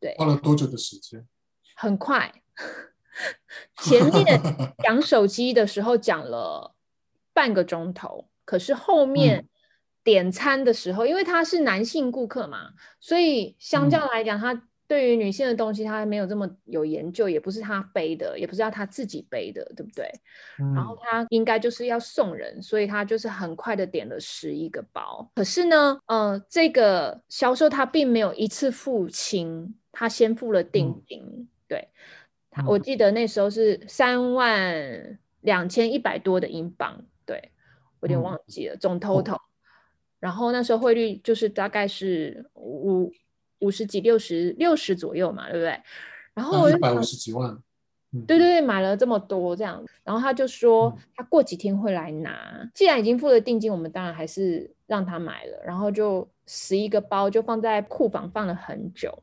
[0.00, 1.26] 对，花了多久的时间？
[1.74, 2.32] 很快。
[3.82, 4.40] 前面
[4.78, 6.74] 讲手机的时候讲了
[7.32, 9.46] 半个钟头，可是后面
[10.02, 14.62] 点餐的时候，因为他是男性顾客嘛，所以相较来讲，他。
[14.88, 20.10] 对于女性的东西，他还没有这么有研究，也不是他背的，也不是要他自己背的，对不对？
[20.74, 25.30] 然后他应该就是要送人，所以他就是很快的点了十一个包。
[25.34, 31.46] 可是呢，呃，这个销售他并没有一次付清，他先付了定金。
[31.68, 31.86] 对，
[32.50, 37.52] 他我记得那时候是三万两千一百多的英镑，对
[38.00, 39.38] 我有点忘记了总 total。
[40.18, 43.12] 然后那时候汇率就是大概是五。
[43.60, 45.80] 五十几、六十、六十左右嘛，对不对？
[46.34, 47.58] 然后一百五十几万，
[48.26, 52.68] 对对对，买了这么多这样，然后他就说他过几天会来拿。
[52.74, 55.62] 既然已经付了定金，我们当然还是让他买了。
[55.64, 59.22] 然后就十一个包就放在库房放了很久，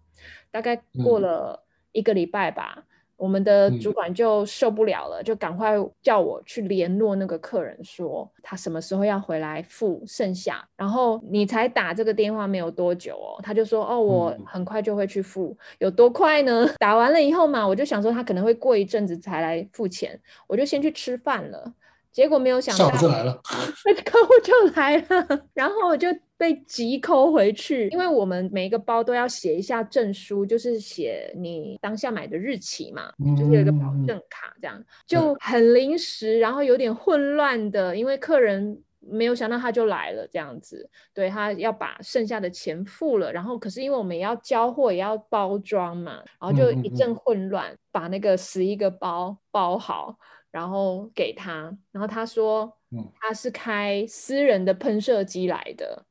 [0.52, 2.86] 大概过了一个礼拜吧。
[3.18, 10.68] 我们的主管就受不了了，就赶快叫我去联络那个客人，说他什么时候要回来付剩下。
[10.76, 15.58] 然后你才打这个电话没有多久哦，他就说哦，我很快就会去付。
[15.80, 16.68] 有多快呢？
[16.80, 21.74] 打完了以后嘛，我就想说他可能会过一阵子才来付钱，我就先去吃饭了。
[22.12, 23.38] 结果没有想到，就来了，
[23.86, 26.08] 那 客户就来了，然后我就
[26.38, 50.18] 被急扣回去，因为我们每一个包都要写一下证书，就是写你当下买的日期嘛，就是有一个保证卡，这样就很临时，然后有点混乱的，因为客人没有想到他就来了，这样子，对他要把剩下的钱付了，然后可是因为我们也要交货，也要包装嘛，然后就一阵混乱，把那个十一个包包好。
[50.52, 52.72] 然后给他，然后他说，
[53.20, 56.06] 他是开私人的喷射机来的。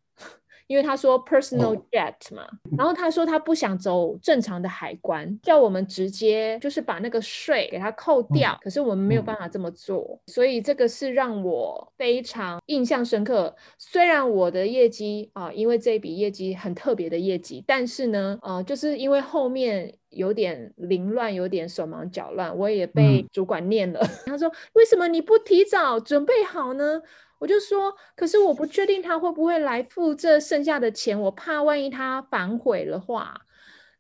[0.67, 2.47] 因为他说 personal jet 嘛，
[2.77, 8.59] 然后他说他不想走正常的海关，叫我们直接就是把那个税给他扣掉。
[8.63, 13.55] 可是我们没有办法这么做，所以这个是让我非常印象深刻。
[13.79, 24.01] 虽然我的业绩啊，因为这一笔业绩很特别的业绩，但是呢，呃，就是因为后面有点凌乱，有点手忙脚乱，我也被主管念了。
[24.27, 27.03] 他说为什么你不提早准备好呢？
[27.45, 33.39] 我就说，可是我不确定他会不会来付这剩下的钱，我怕万一他反悔的话，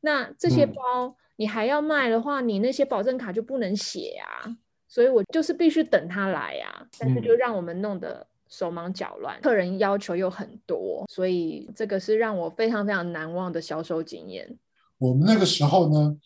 [0.00, 4.56] 那这些包你还要卖的话，你那些保证卡就不能写啊，
[4.88, 6.86] 所以我就是必须等他来呀。
[6.98, 14.58] 但是就让我们弄得手忙脚乱，客人要求又很多，所以这个是让我非常非常难忘的销售经验。
[14.96, 16.16] 我们那个时候呢，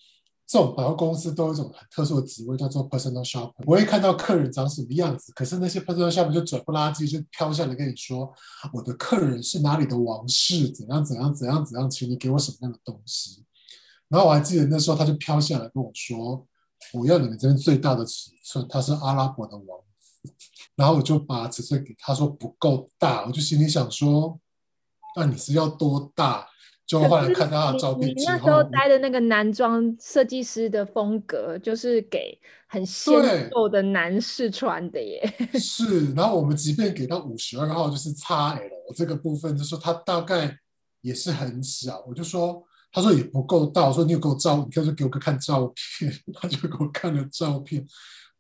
[0.49, 3.53] 这种百货公司都有一种很特殊的职位，叫做 personal shopper。
[3.67, 8.33] 我会看到客人长什么样子，可是那些 personal shopper 就拽不拉几，就飘下来跟你说，
[8.73, 13.45] 我的客人是哪里的王室，怎样怎样怎样怎样，请你给我什么样的东西。
[14.09, 16.47] 然后我还记得那时候他就飘下来跟我说，
[16.95, 20.33] 我要你们这边最大的尺寸，他是阿拉伯的王子。
[20.75, 24.41] 然后我就把尺寸给他说不够大，我就心里想说，
[25.15, 26.49] 那你是要多大？
[26.89, 32.37] 就后来看到他的照片之后，那时候待的那个男装设计师的风格，就是给
[32.67, 33.15] 很纤
[33.51, 35.23] 瘦的男士穿的耶。
[35.61, 38.59] 是，然后我们即便给到五十二号，就是 XL
[38.97, 40.59] 这个部分，就说他大概
[41.03, 42.03] 也是很小。
[42.09, 46.11] 我就说，他说也不够大，我说你有给我照，你就给我个看照片，
[46.41, 47.87] 他就给我看了照片，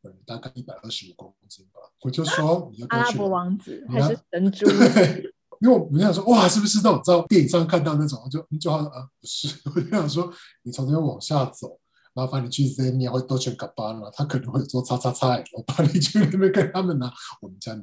[0.04, 1.80] 嗯，大概一百二十五公斤吧。
[2.00, 4.64] 我就说，阿拉伯王子还是神猪？
[5.60, 8.18] 因为我们想说，哇，是不是那种在电影上看到那种？
[8.30, 9.48] 就就好像啊，不是。
[9.74, 10.32] 我就想说，
[10.62, 11.78] 你从这边往下走，
[12.14, 17.78] 麻烦你去 Zenia 或 Dolce Gabbana，他可能会做叉叉叉，我帮你去那边跟他们拿我们家。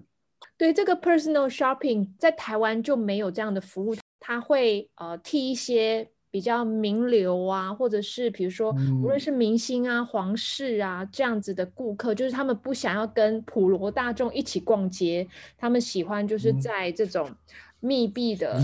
[0.58, 8.72] 对这个 personal shopping，在台湾就没有这样的服务，他会呃替一些比较名流啊，或者是比如说
[9.02, 17.30] 无论是明星啊、皇室啊这样子的顾客，就是他们不想要跟普罗大众一起逛街，他们喜欢就是在这种。
[17.86, 18.60] 密闭的、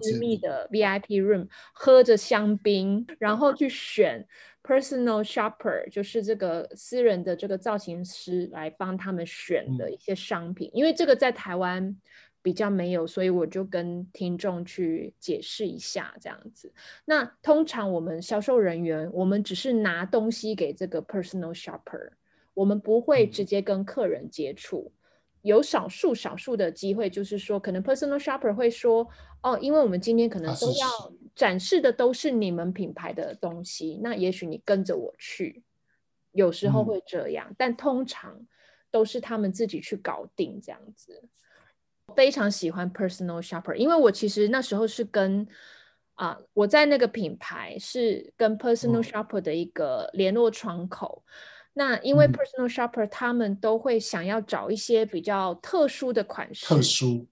[0.00, 4.26] 私密的 VIP room，喝着香槟，然后去选
[4.62, 10.70] personal shopper，就是这个私人的这个造型师来帮他们选的一些商品。
[10.72, 11.96] 因为这个在台湾
[12.40, 16.72] 比较没有，所以我就跟听众去解释一下这样子。
[17.04, 22.10] 那通常我们销售人员，我们只是拿东西给这个 personal shopper，
[22.54, 24.92] 我们不会直接跟客人接触。
[25.42, 29.06] 有少数少数的机会，就是说，可能 personal shopper 会说，
[29.42, 35.62] 哦，因为我们今天可能都要展示的都是你们品牌的东西，那也许你跟着我去，
[36.32, 38.46] 有时候会这样，但通常
[38.90, 41.28] 都是他们自己去搞定这样子。
[42.14, 45.46] 非常喜欢 personal shopper，因为我其实那时候是跟
[46.14, 51.24] 啊，我在那个品牌是跟 personal shopper 的一个联络窗口。
[51.74, 57.26] 那因为 personal shopper 他们都会想要找一些比较特殊的款式，特殊，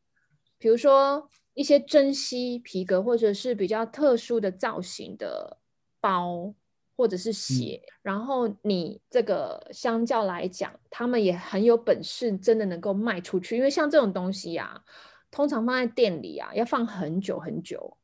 [0.59, 5.59] 比如说一些珍稀皮革，或者是比较特殊的造型的
[6.01, 6.55] 包
[6.97, 7.82] 或者是鞋。
[8.01, 13.59] 然后你这个相较来讲，他们也很有本事，真的能够卖出去。
[13.59, 14.82] 因为像这种东西呀，
[15.30, 17.95] 通常放在店里啊，要放很久很久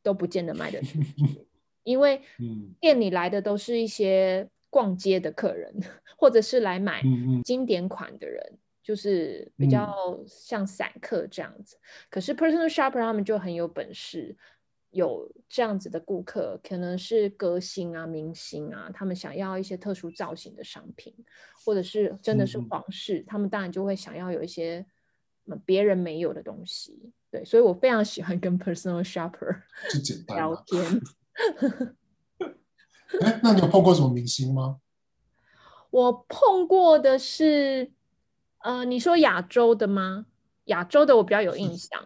[0.00, 1.48] 都不见得卖得出去，
[1.82, 2.22] 因为
[2.78, 4.48] 店里来的都是一些。
[4.72, 5.70] 逛街的客人，
[6.16, 7.02] 或者是来买
[7.44, 11.76] 经典款的人，就是比较像散客这样子。
[12.08, 14.34] 可是 personal shopper 他们就很有本事，
[14.88, 21.14] 有这样子的顾客，可能是歌星啊、明星啊，他们想要一些特殊造型的商品，
[21.66, 24.86] 或者是真的是皇室，他们当然就会想要有一些
[25.66, 27.12] 别人没有的东西。
[27.30, 29.60] 对，所以我非常喜欢跟 personal shopper
[30.34, 31.00] 聊天。
[33.20, 34.78] 哎，那你有碰过什么明星吗？
[35.90, 37.92] 我碰过的是，
[38.60, 40.26] 呃，你说亚洲的吗？
[40.66, 42.02] 亚洲的我比较有印象，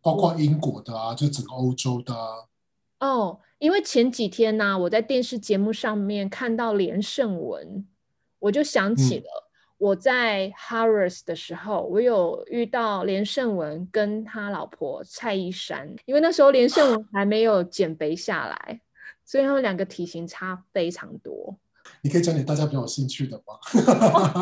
[0.00, 2.14] 包括英国的啊，就整个欧洲的。
[3.00, 7.86] 哦，因为前几天呢，我在电视节目上面看到连胜文，
[8.38, 9.26] 我就想起了
[9.76, 18.80] 我在 Harris 的时候，我有遇到连胜文跟他老婆蔡依珊，因为那时候连胜文还没有减肥下来。
[19.26, 21.58] 所以他们两个体型差非常多。
[22.02, 23.58] 你可以讲点大家比较有兴趣的吗？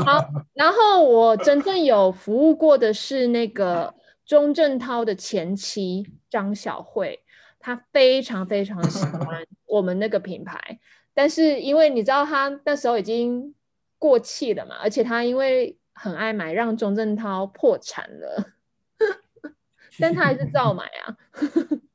[0.04, 7.22] 好，然后我真正有服务过的是那个钟镇涛的前妻张小慧，
[7.58, 10.78] 她非常非常喜欢 我们那个品牌，
[11.12, 13.54] 但是因为你知道她那时候已经
[13.98, 18.52] 过气了嘛，而且她因为很爱买，让钟镇涛破产了，
[20.00, 21.16] 但她还是照买啊。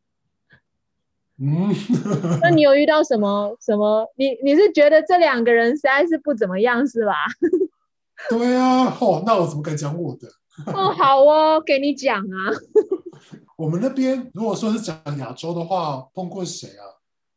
[1.42, 1.74] 嗯，
[2.42, 4.06] 那你有遇到什么什么？
[4.18, 7.14] 你你是觉得这两个人实在是不怎么样，是吧？
[8.30, 10.28] 对啊，哦，那我怎么敢讲我的？
[10.74, 12.52] 哦，好哦，给你讲啊。
[13.56, 16.84] 我们那边如果说是讲亚洲的话，碰过谁啊？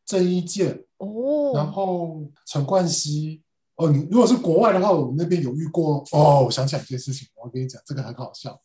[0.05, 3.41] 郑伊健哦，然后陈冠希
[3.77, 3.89] 哦。
[3.91, 6.43] 你如果是国外的话，我们那边有遇过哦。
[6.45, 8.61] 我想起来一件事情，我跟你讲，这个很好笑。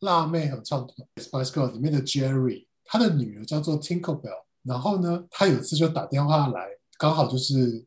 [0.00, 4.47] 辣妹合唱团 Spice Girls 里面的 Jerry，他的女儿叫做 Tinkerbell。
[4.62, 6.66] 然后呢，他有一次就打电话来，
[6.98, 7.84] 刚好就是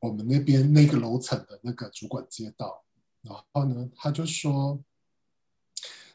[0.00, 2.82] 我们那边那个楼层的那个主管接到，
[3.22, 4.80] 然后呢，他就说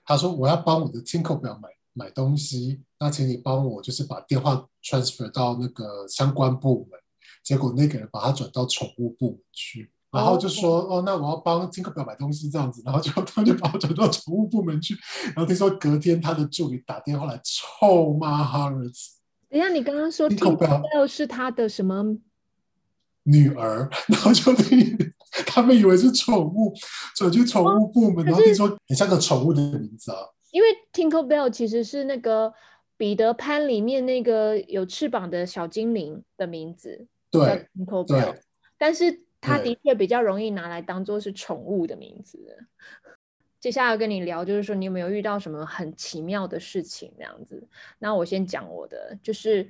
[0.04, 7.00] 他说我要帮我的 Tinkerbell 买买东西，那请你帮我就是把电话 transfer 到那个相关部门。
[7.42, 14.96] 结果那个人把他转到宠物部门去，然后就说哦，那我要帮 Tinkerbell 买东西这样子，然后就 他就把我转到宠物部门去。
[15.28, 19.19] 然后听说隔天他的助理打电话来臭骂 Harris。
[19.50, 22.18] 等下，你刚刚说 Tinkerbell 是他的什么？
[23.24, 24.98] 女儿， 然后就听
[25.46, 26.74] 他们以为是宠物，
[27.16, 30.18] 转去宠物部门，然后听说很像个宠物的名字啊。
[30.52, 32.52] 因为 Tinkle Bell 其实是那个
[32.98, 38.36] 彼得潘里面那个有翅膀的小精灵的名字，对，Tinkle Bell。
[38.78, 42.40] 但是它的确比较容易拿来当做是宠物的名字。
[43.60, 47.68] 接下来跟你聊，就是说你有没有遇到什么很奇妙的事情那样子？
[48.00, 49.70] 那我先讲我的，就是。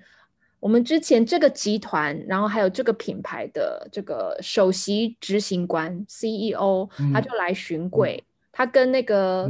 [0.61, 8.21] 我们之前这个集团，然后还有这个品牌的这个首席执行官 CEO，他就来巡柜，
[8.51, 9.49] 他跟那个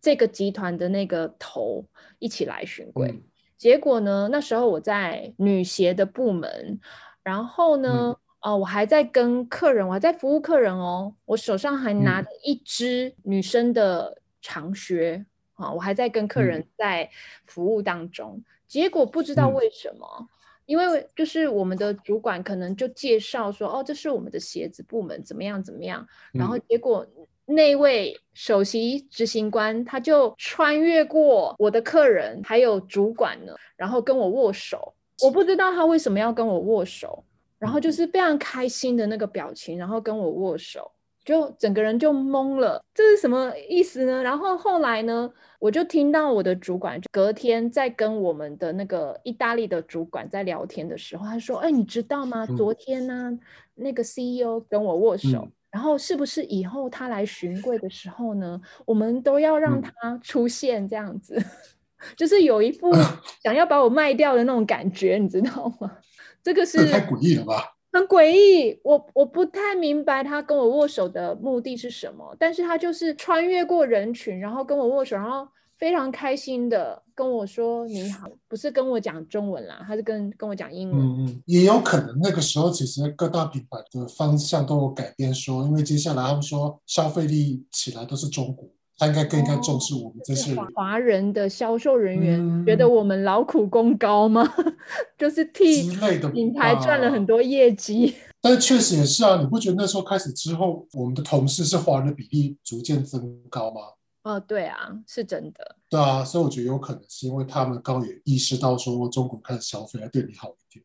[0.00, 1.84] 这个集团的那个头
[2.18, 3.22] 一起来巡柜。
[3.58, 6.80] 结果呢，那时候我在女鞋的部门，
[7.22, 15.24] 然后呢，哦，我还在跟客人，我还在服务客人哦，我手上还拿着一只女生的长靴
[15.54, 17.08] 啊，我还在跟客人在
[17.46, 18.42] 服务当中。
[18.66, 20.28] 结果不知道为什么，
[20.66, 26.04] 因为就是我们的主管可能就介绍说，哦，这是我们的鞋子部门，怎么样怎么样。
[26.32, 27.06] 然后结果
[27.44, 34.94] 那位首席执行官他就穿越过我的客人还有主管呢，然后跟我握手。
[35.22, 37.22] 我不知道他为什么要跟我握手，
[37.62, 40.90] 然后就是非常开心的那个表情，然后跟我握手。
[41.24, 44.20] 就整个人就懵了，这是什么意思呢？
[44.24, 52.44] 然后后来呢，我就听到我的主管隔天在跟我们的那个意大利的主管在聊天的时候，他说：“哎，你知道吗？
[52.56, 53.38] 昨天呢，
[53.76, 61.40] 那个 CEO 跟我握手，然后是不是以后他来巡柜的时候呢，我们都要让他出现这样子？
[62.18, 62.90] 就是有一副
[63.44, 65.98] 想要把我卖掉的那种感觉，你知道吗？
[66.42, 80.98] 这个是太诡异了吧？”很诡异，我我不太明白他跟我握手的目的是什么，但是他就是穿越过人群，然后跟我握手，然后非常开心的跟我说你好，不是跟我讲中文啦，他是跟跟我讲英文。
[80.98, 88.66] 嗯嗯，也有可能那个时候其实各大品牌的方向都有改变，说因为接下来他们说消费力起来都是中国。
[89.02, 94.48] 他应该更应该重视我们这些华人的销售人员，觉得我们劳苦功高吗？
[95.18, 95.90] 就是替
[96.32, 98.14] 品牌赚了很多业绩。
[98.40, 103.80] 但是确实也是啊，你不觉得那时候开始之后，我们的同事是华人的比例逐渐增高吗？
[104.22, 105.74] 哦，对啊，是真的。
[105.90, 110.84] 对啊，所以我觉得有可能是因为他们刚也意识到说中国开始消费，对你好一点。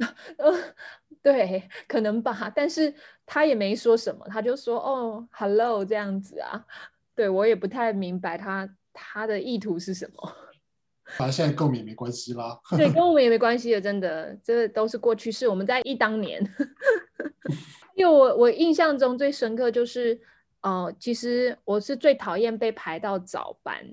[1.20, 2.50] 对，可能吧。
[2.56, 2.94] 但是
[3.26, 6.64] 他也没说什么，他就说哦，hello 这样子啊。
[7.18, 10.32] 对我也不太明白他他的意图是什么。
[11.16, 12.56] 反 正现在跟我们也没关系啦。
[12.76, 15.48] 对，跟我们也没关系的，真的，这都是过去式。
[15.48, 16.40] 我们在一当年，
[17.96, 20.20] 因为我我印象中最深刻就是，
[20.60, 23.84] 呃，其实我是最讨厌被排到早班，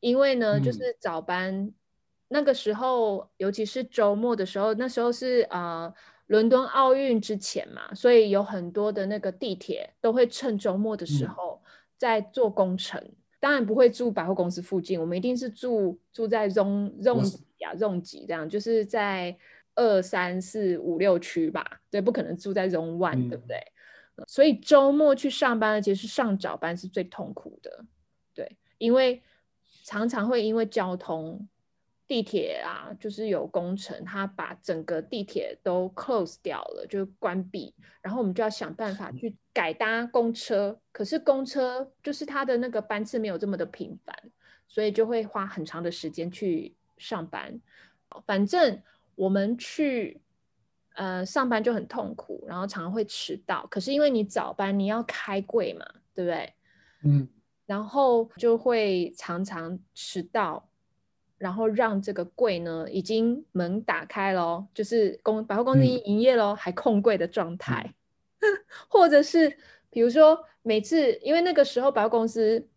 [0.00, 1.72] 因为呢，就是早班
[2.28, 5.90] 那个时候，尤其是周末的时候，那时候是呃
[6.26, 11.59] 伦敦奥运之前嘛，所以有很多的那个地铁都会趁周末的时候。
[12.00, 12.98] 在做工程，
[13.38, 19.36] 当然不会住百货公司附近，我们一定是住住在 zone 几啊 zone 几这样，就是在
[19.74, 23.60] 二三四五六区吧，对，不可能住在 zone one，对不对？
[24.26, 27.84] 所以周末去上班，其实是上早班是最痛苦的，
[28.34, 29.22] 对，因为
[29.84, 31.46] 常常会因为交通。
[32.10, 37.72] 地铁啊，就是有工程，他把整个地铁都 close 掉了，就关闭。
[38.02, 44.12] 然后我们就要想办法去改搭公车，可是公车就是它的那个班次没有这么的频繁，
[44.66, 47.60] 所以就会花很长的时间去上班。
[48.26, 48.82] 反正
[49.14, 50.20] 我们去
[50.96, 53.64] 呃上班就很痛苦，然后常常会迟到。
[53.70, 56.52] 可是因为你早班你要开柜嘛，对不对？
[57.04, 57.28] 嗯，
[57.66, 60.66] 然后就会常常迟到。
[61.40, 67.94] 然后让这个柜呢，已经门打开了，就是公百货公司已营业喽，还空柜的状态，
[68.88, 69.48] 或者是
[69.88, 72.68] 比如说每次，因为那个时候百货公司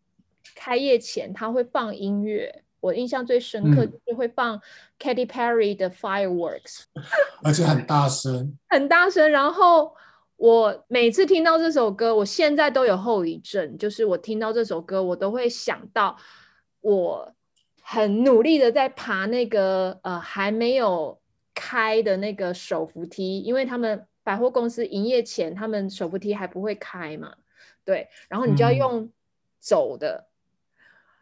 [0.56, 4.58] 开业前他会放音乐，我印象最深刻就是会放
[4.98, 6.84] Katy Perry 的 Fireworks，
[7.44, 9.30] 而且很大声，很大声。
[9.30, 9.94] 然后
[10.38, 16.16] 我每次听到这首歌，我现在都有后遗症，就是我听到这首歌，我都会想到
[16.80, 17.36] 我。
[17.86, 21.20] 很努力的在爬那个呃还没有
[21.54, 27.36] 开的那个手扶梯，因为他们百货公司营业前，他们手扶梯还不会开嘛，
[27.84, 29.10] 对，然后你就要用
[29.60, 30.26] 走的，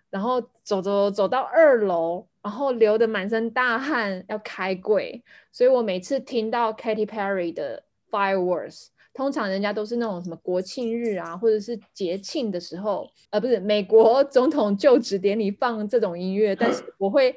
[0.09, 17.35] 然后走走走到二楼，然后流的满身大汗要开柜，所以我每次听到 Katy Perry 的 Fireworks，通常人家都是那种什么国庆日啊，或者是节庆的时候，呃，不是美国 总统就职典礼放这种音乐，但是我会。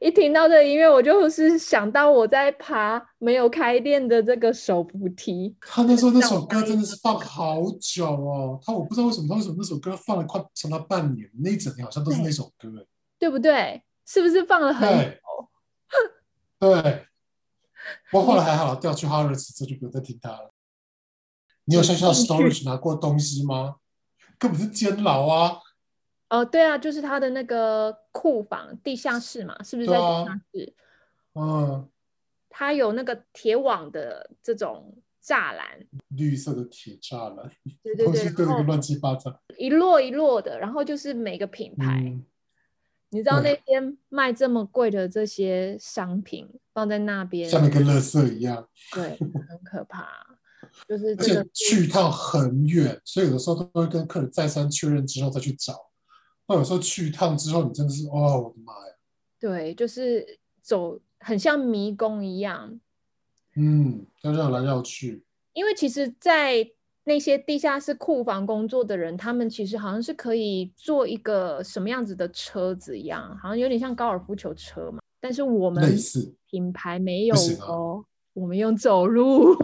[0.00, 5.52] 一听到这音乐，我就是想到我在爬没有开店的这个手扶梯。
[5.62, 12.86] 他那时候那首歌真的是放好久哦，他我不知道为什么，他为什么那首歌放了快长达半年，那一整年好像都是那首歌，
[13.18, 13.82] 对不对？
[14.06, 15.10] 是不是放了很久？
[16.60, 17.06] 对。
[18.12, 20.52] 不过后来还好，调去哈尔斯之后就不用再听他了。
[21.68, 23.76] 你有像像 storage 拿过东西吗？
[24.38, 25.58] 根本是监牢啊！
[26.30, 30.74] 哦，对啊，就是他的那个库房地下室嘛，是不是在地下室？
[31.34, 31.88] 嗯，
[32.48, 37.50] 他有那个铁网的这种栅栏，绿色的铁栅栏，
[37.82, 42.16] 对对对，堆个乱七八糟，一摞一摞的，然后就是每个品牌，
[43.10, 50.37] 你知道那些卖这么贵的这些商品放在那边，像跟垃圾一样，对，很可怕，
[50.86, 55.74] 就是而且去一趟很远，所以有的时候都会跟客人再三确认之后再去找。
[56.46, 58.94] 那有时候去一趟之后，你真的是哦，我的妈呀！
[59.40, 62.80] 对，就是走很像迷宫一样，
[63.56, 65.24] 嗯，要绕来绕去。
[65.52, 66.70] 因为其实，在
[67.04, 75.00] 那些地下室库房工作的人，他们其实好像是可以做一个什么样子的车子一样，好像有点像高尔夫球车嘛。
[75.20, 75.96] 但是我们
[76.48, 77.34] 品牌没有
[77.66, 78.04] 哦，
[78.34, 79.56] 我们用走路。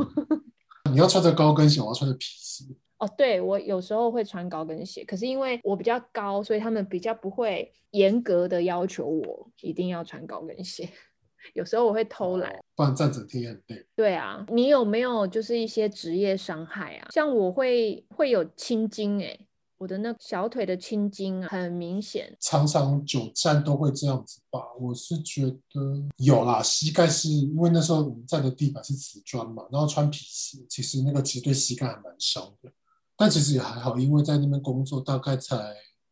[0.95, 2.65] 你要穿着高跟鞋，我要穿着皮鞋。
[2.99, 10.89] 哦，对我有时候会穿高跟鞋，可是因为我比较高，所以他们比较不会严格的要求我一定要穿高跟鞋。
[11.53, 13.85] 有时候我会偷懒，不然站整天也很累。
[13.95, 17.09] 对啊，你有没有就是一些职业伤害啊？
[17.11, 19.39] 像我会会有青筋哎，
[19.79, 22.35] 我的那小腿的青筋啊很明显。
[22.41, 24.61] 常常久站都会这样子吧？
[24.79, 32.71] 我是觉得有啦，膝盖是因为那时候我们站的地板是瓷砖嘛，然后穿皮鞋，其实那个其实对膝盖还蛮伤的。
[33.17, 35.57] 但其实也还好，因为在那边工作大概才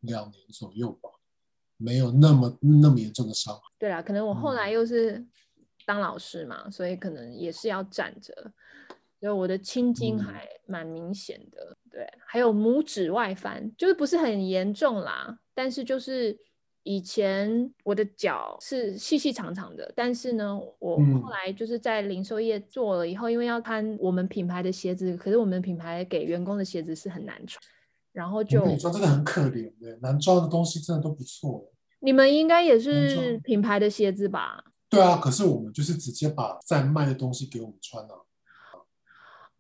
[0.01, 1.11] 两年左右吧，
[1.77, 3.59] 没有那么那么严重的伤。
[3.79, 5.25] 对啊，可能我后来又是
[5.85, 8.53] 当老师嘛，所以可能也是要站着，
[9.23, 11.75] 所以我的青筋还蛮明显的。
[11.91, 16.37] 对，还有拇指外翻，就是不是很严重啦，但是就是。
[16.85, 27.63] 以前我的脚是细细长长的，但是呢，我后来就是在零售业做了以后，因为要穿我们品牌的鞋子，可是我们品牌给员工的鞋子是很难穿，
[28.13, 31.71] 然后就女装真的很可怜的，男装的东西真的都不错。
[32.01, 34.65] 你们应该也是品牌的鞋子吧？
[34.91, 38.15] 对啊，可是我们就是直接把在卖的东西给我们穿啊。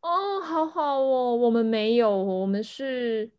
[0.02, 3.30] 哦，好好哦，我们没有，我们是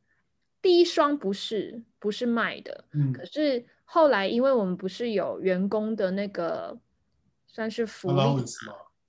[0.62, 3.66] 第一双不是不是卖的，嗯，可是。
[3.86, 6.76] 后来，因为我们不是有员工的那个
[7.46, 8.44] 算是福利嘛，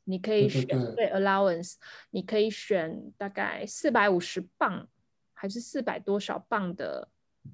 [0.05, 1.77] 你可以选对 allowance，
[2.11, 4.87] 你可以选大概四百五十磅
[5.33, 7.09] 还是四百多少磅的，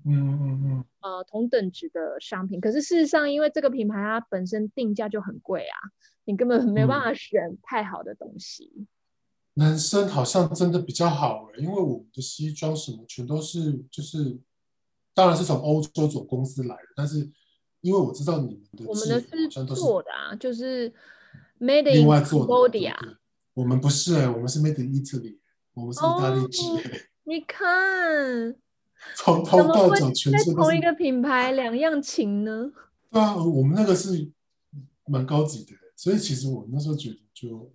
[0.04, 2.60] 嗯嗯嗯，呃同等值的商品。
[2.60, 5.78] 可是事实上，因为这个品牌它本身定价就很贵啊，
[6.24, 8.88] 你根本没办法选太好的东西。
[9.54, 14.38] 男生好像真的比较好哎，因为我们的西装什么全都是就是。
[15.12, 17.28] 当然是从欧洲总公司来的，但是
[17.80, 20.88] 因为我知道你们的我们的是做的啊，就是
[21.58, 22.94] made in Cambodia。
[23.52, 25.36] 我们不是哎，我们是 made in Italy，
[25.74, 26.62] 我们是意大利制。
[27.26, 28.56] 你看，
[29.16, 32.70] 从头到脚全是同一个品牌，两样情呢？
[33.10, 34.30] 对啊，我们那个是
[35.06, 37.70] 蛮高级的，所以其实我那时候觉得，就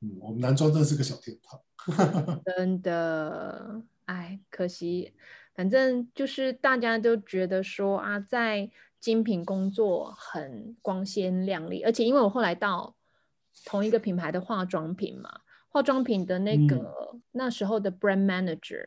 [0.00, 1.60] 嗯，我们男装真的是个小天堂。
[2.44, 5.12] 真的，哎，可惜。
[5.54, 8.70] 反正就是大家都觉得说啊，在
[9.00, 12.94] 精品工作很光鲜亮丽，而且因为我后来到
[13.64, 18.84] 同一个品牌的化妆品嘛，化妆品的那个那时候的 brand manager，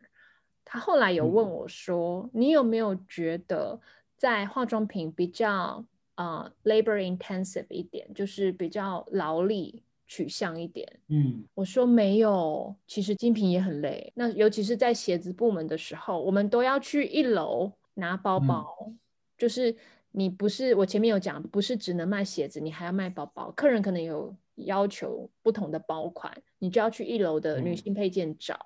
[0.64, 3.80] 他后来有问我说，你有没有觉得
[4.16, 5.84] 在化妆品比较
[6.16, 9.84] 呃 labor intensive 一点，就是比较劳力？
[10.10, 14.12] 取向一点，嗯，我说没有，其实精品也很累。
[14.16, 18.92] 那尤其是在鞋子部门的时候，我们都要去一楼拿包包。
[19.38, 19.74] 就是
[20.12, 23.52] 你不是我前面有讲，不是只能卖鞋子，你还要卖包包。
[23.52, 28.58] 客人可能有要求不同的包款，你就要去一楼的女性配件找。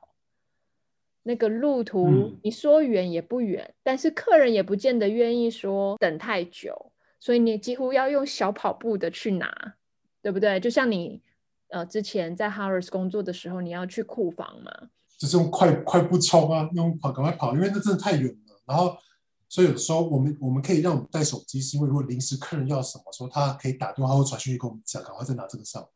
[1.23, 9.75] 那个路途你说远也不远，但是客人也不见得愿意说等太久，所以你几乎要用小跑步的去拿，
[10.21, 10.57] 对不对？
[10.61, 11.21] 就像你。
[11.73, 14.71] 呃，之前在 Harris 工作的时候，你要去库房嘛？
[15.17, 18.61] 就是用快快步冲啊，用跑赶快跑，因为那真的太远了。
[18.65, 18.95] 然后
[19.49, 25.87] 所以有时候我们我们可以让我们带手机，是因为如果临时客人要什么时候，他可以打电话或传讯息跟我们讲，赶快再拿这个上来。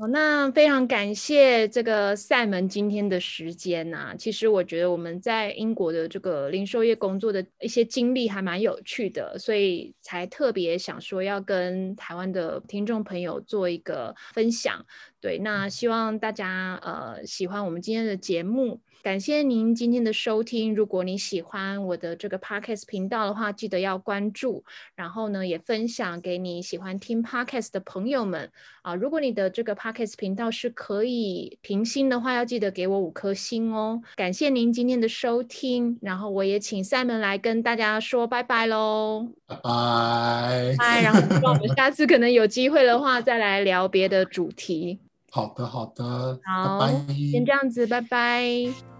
[0.00, 4.14] 哦，那非常感谢这个赛门今天的时间呐。
[4.16, 14.86] 其实我觉得我们在英国的这个零售业工作的一些经历还蛮有趣的，所以才特别想说要跟台湾的听众朋友做一个分享。
[15.20, 18.80] 对，那希望大家呃喜欢我们今天的节目。
[19.02, 20.74] 感谢您今天的收听。
[20.74, 28.50] 如果你喜欢我的这个 podcast 频道的话，记得要关注，然后呢，也分享给你喜欢听 podcast 的朋友们
[28.82, 28.94] 啊。
[28.94, 34.02] 如果你的这个 podcast 频道是可以评星的话，要记得给我五颗星哦。
[34.16, 39.28] 感谢您今天的收听，然后我也请 Simon 来跟大家说拜拜喽。
[39.46, 40.74] 拜拜。
[40.76, 41.02] 拜。
[41.02, 44.98] 然后希望我们下次可能有机会的话，再来聊别的主题。
[45.30, 46.86] 好的，好的，好，
[47.30, 48.97] 先这样子，拜拜。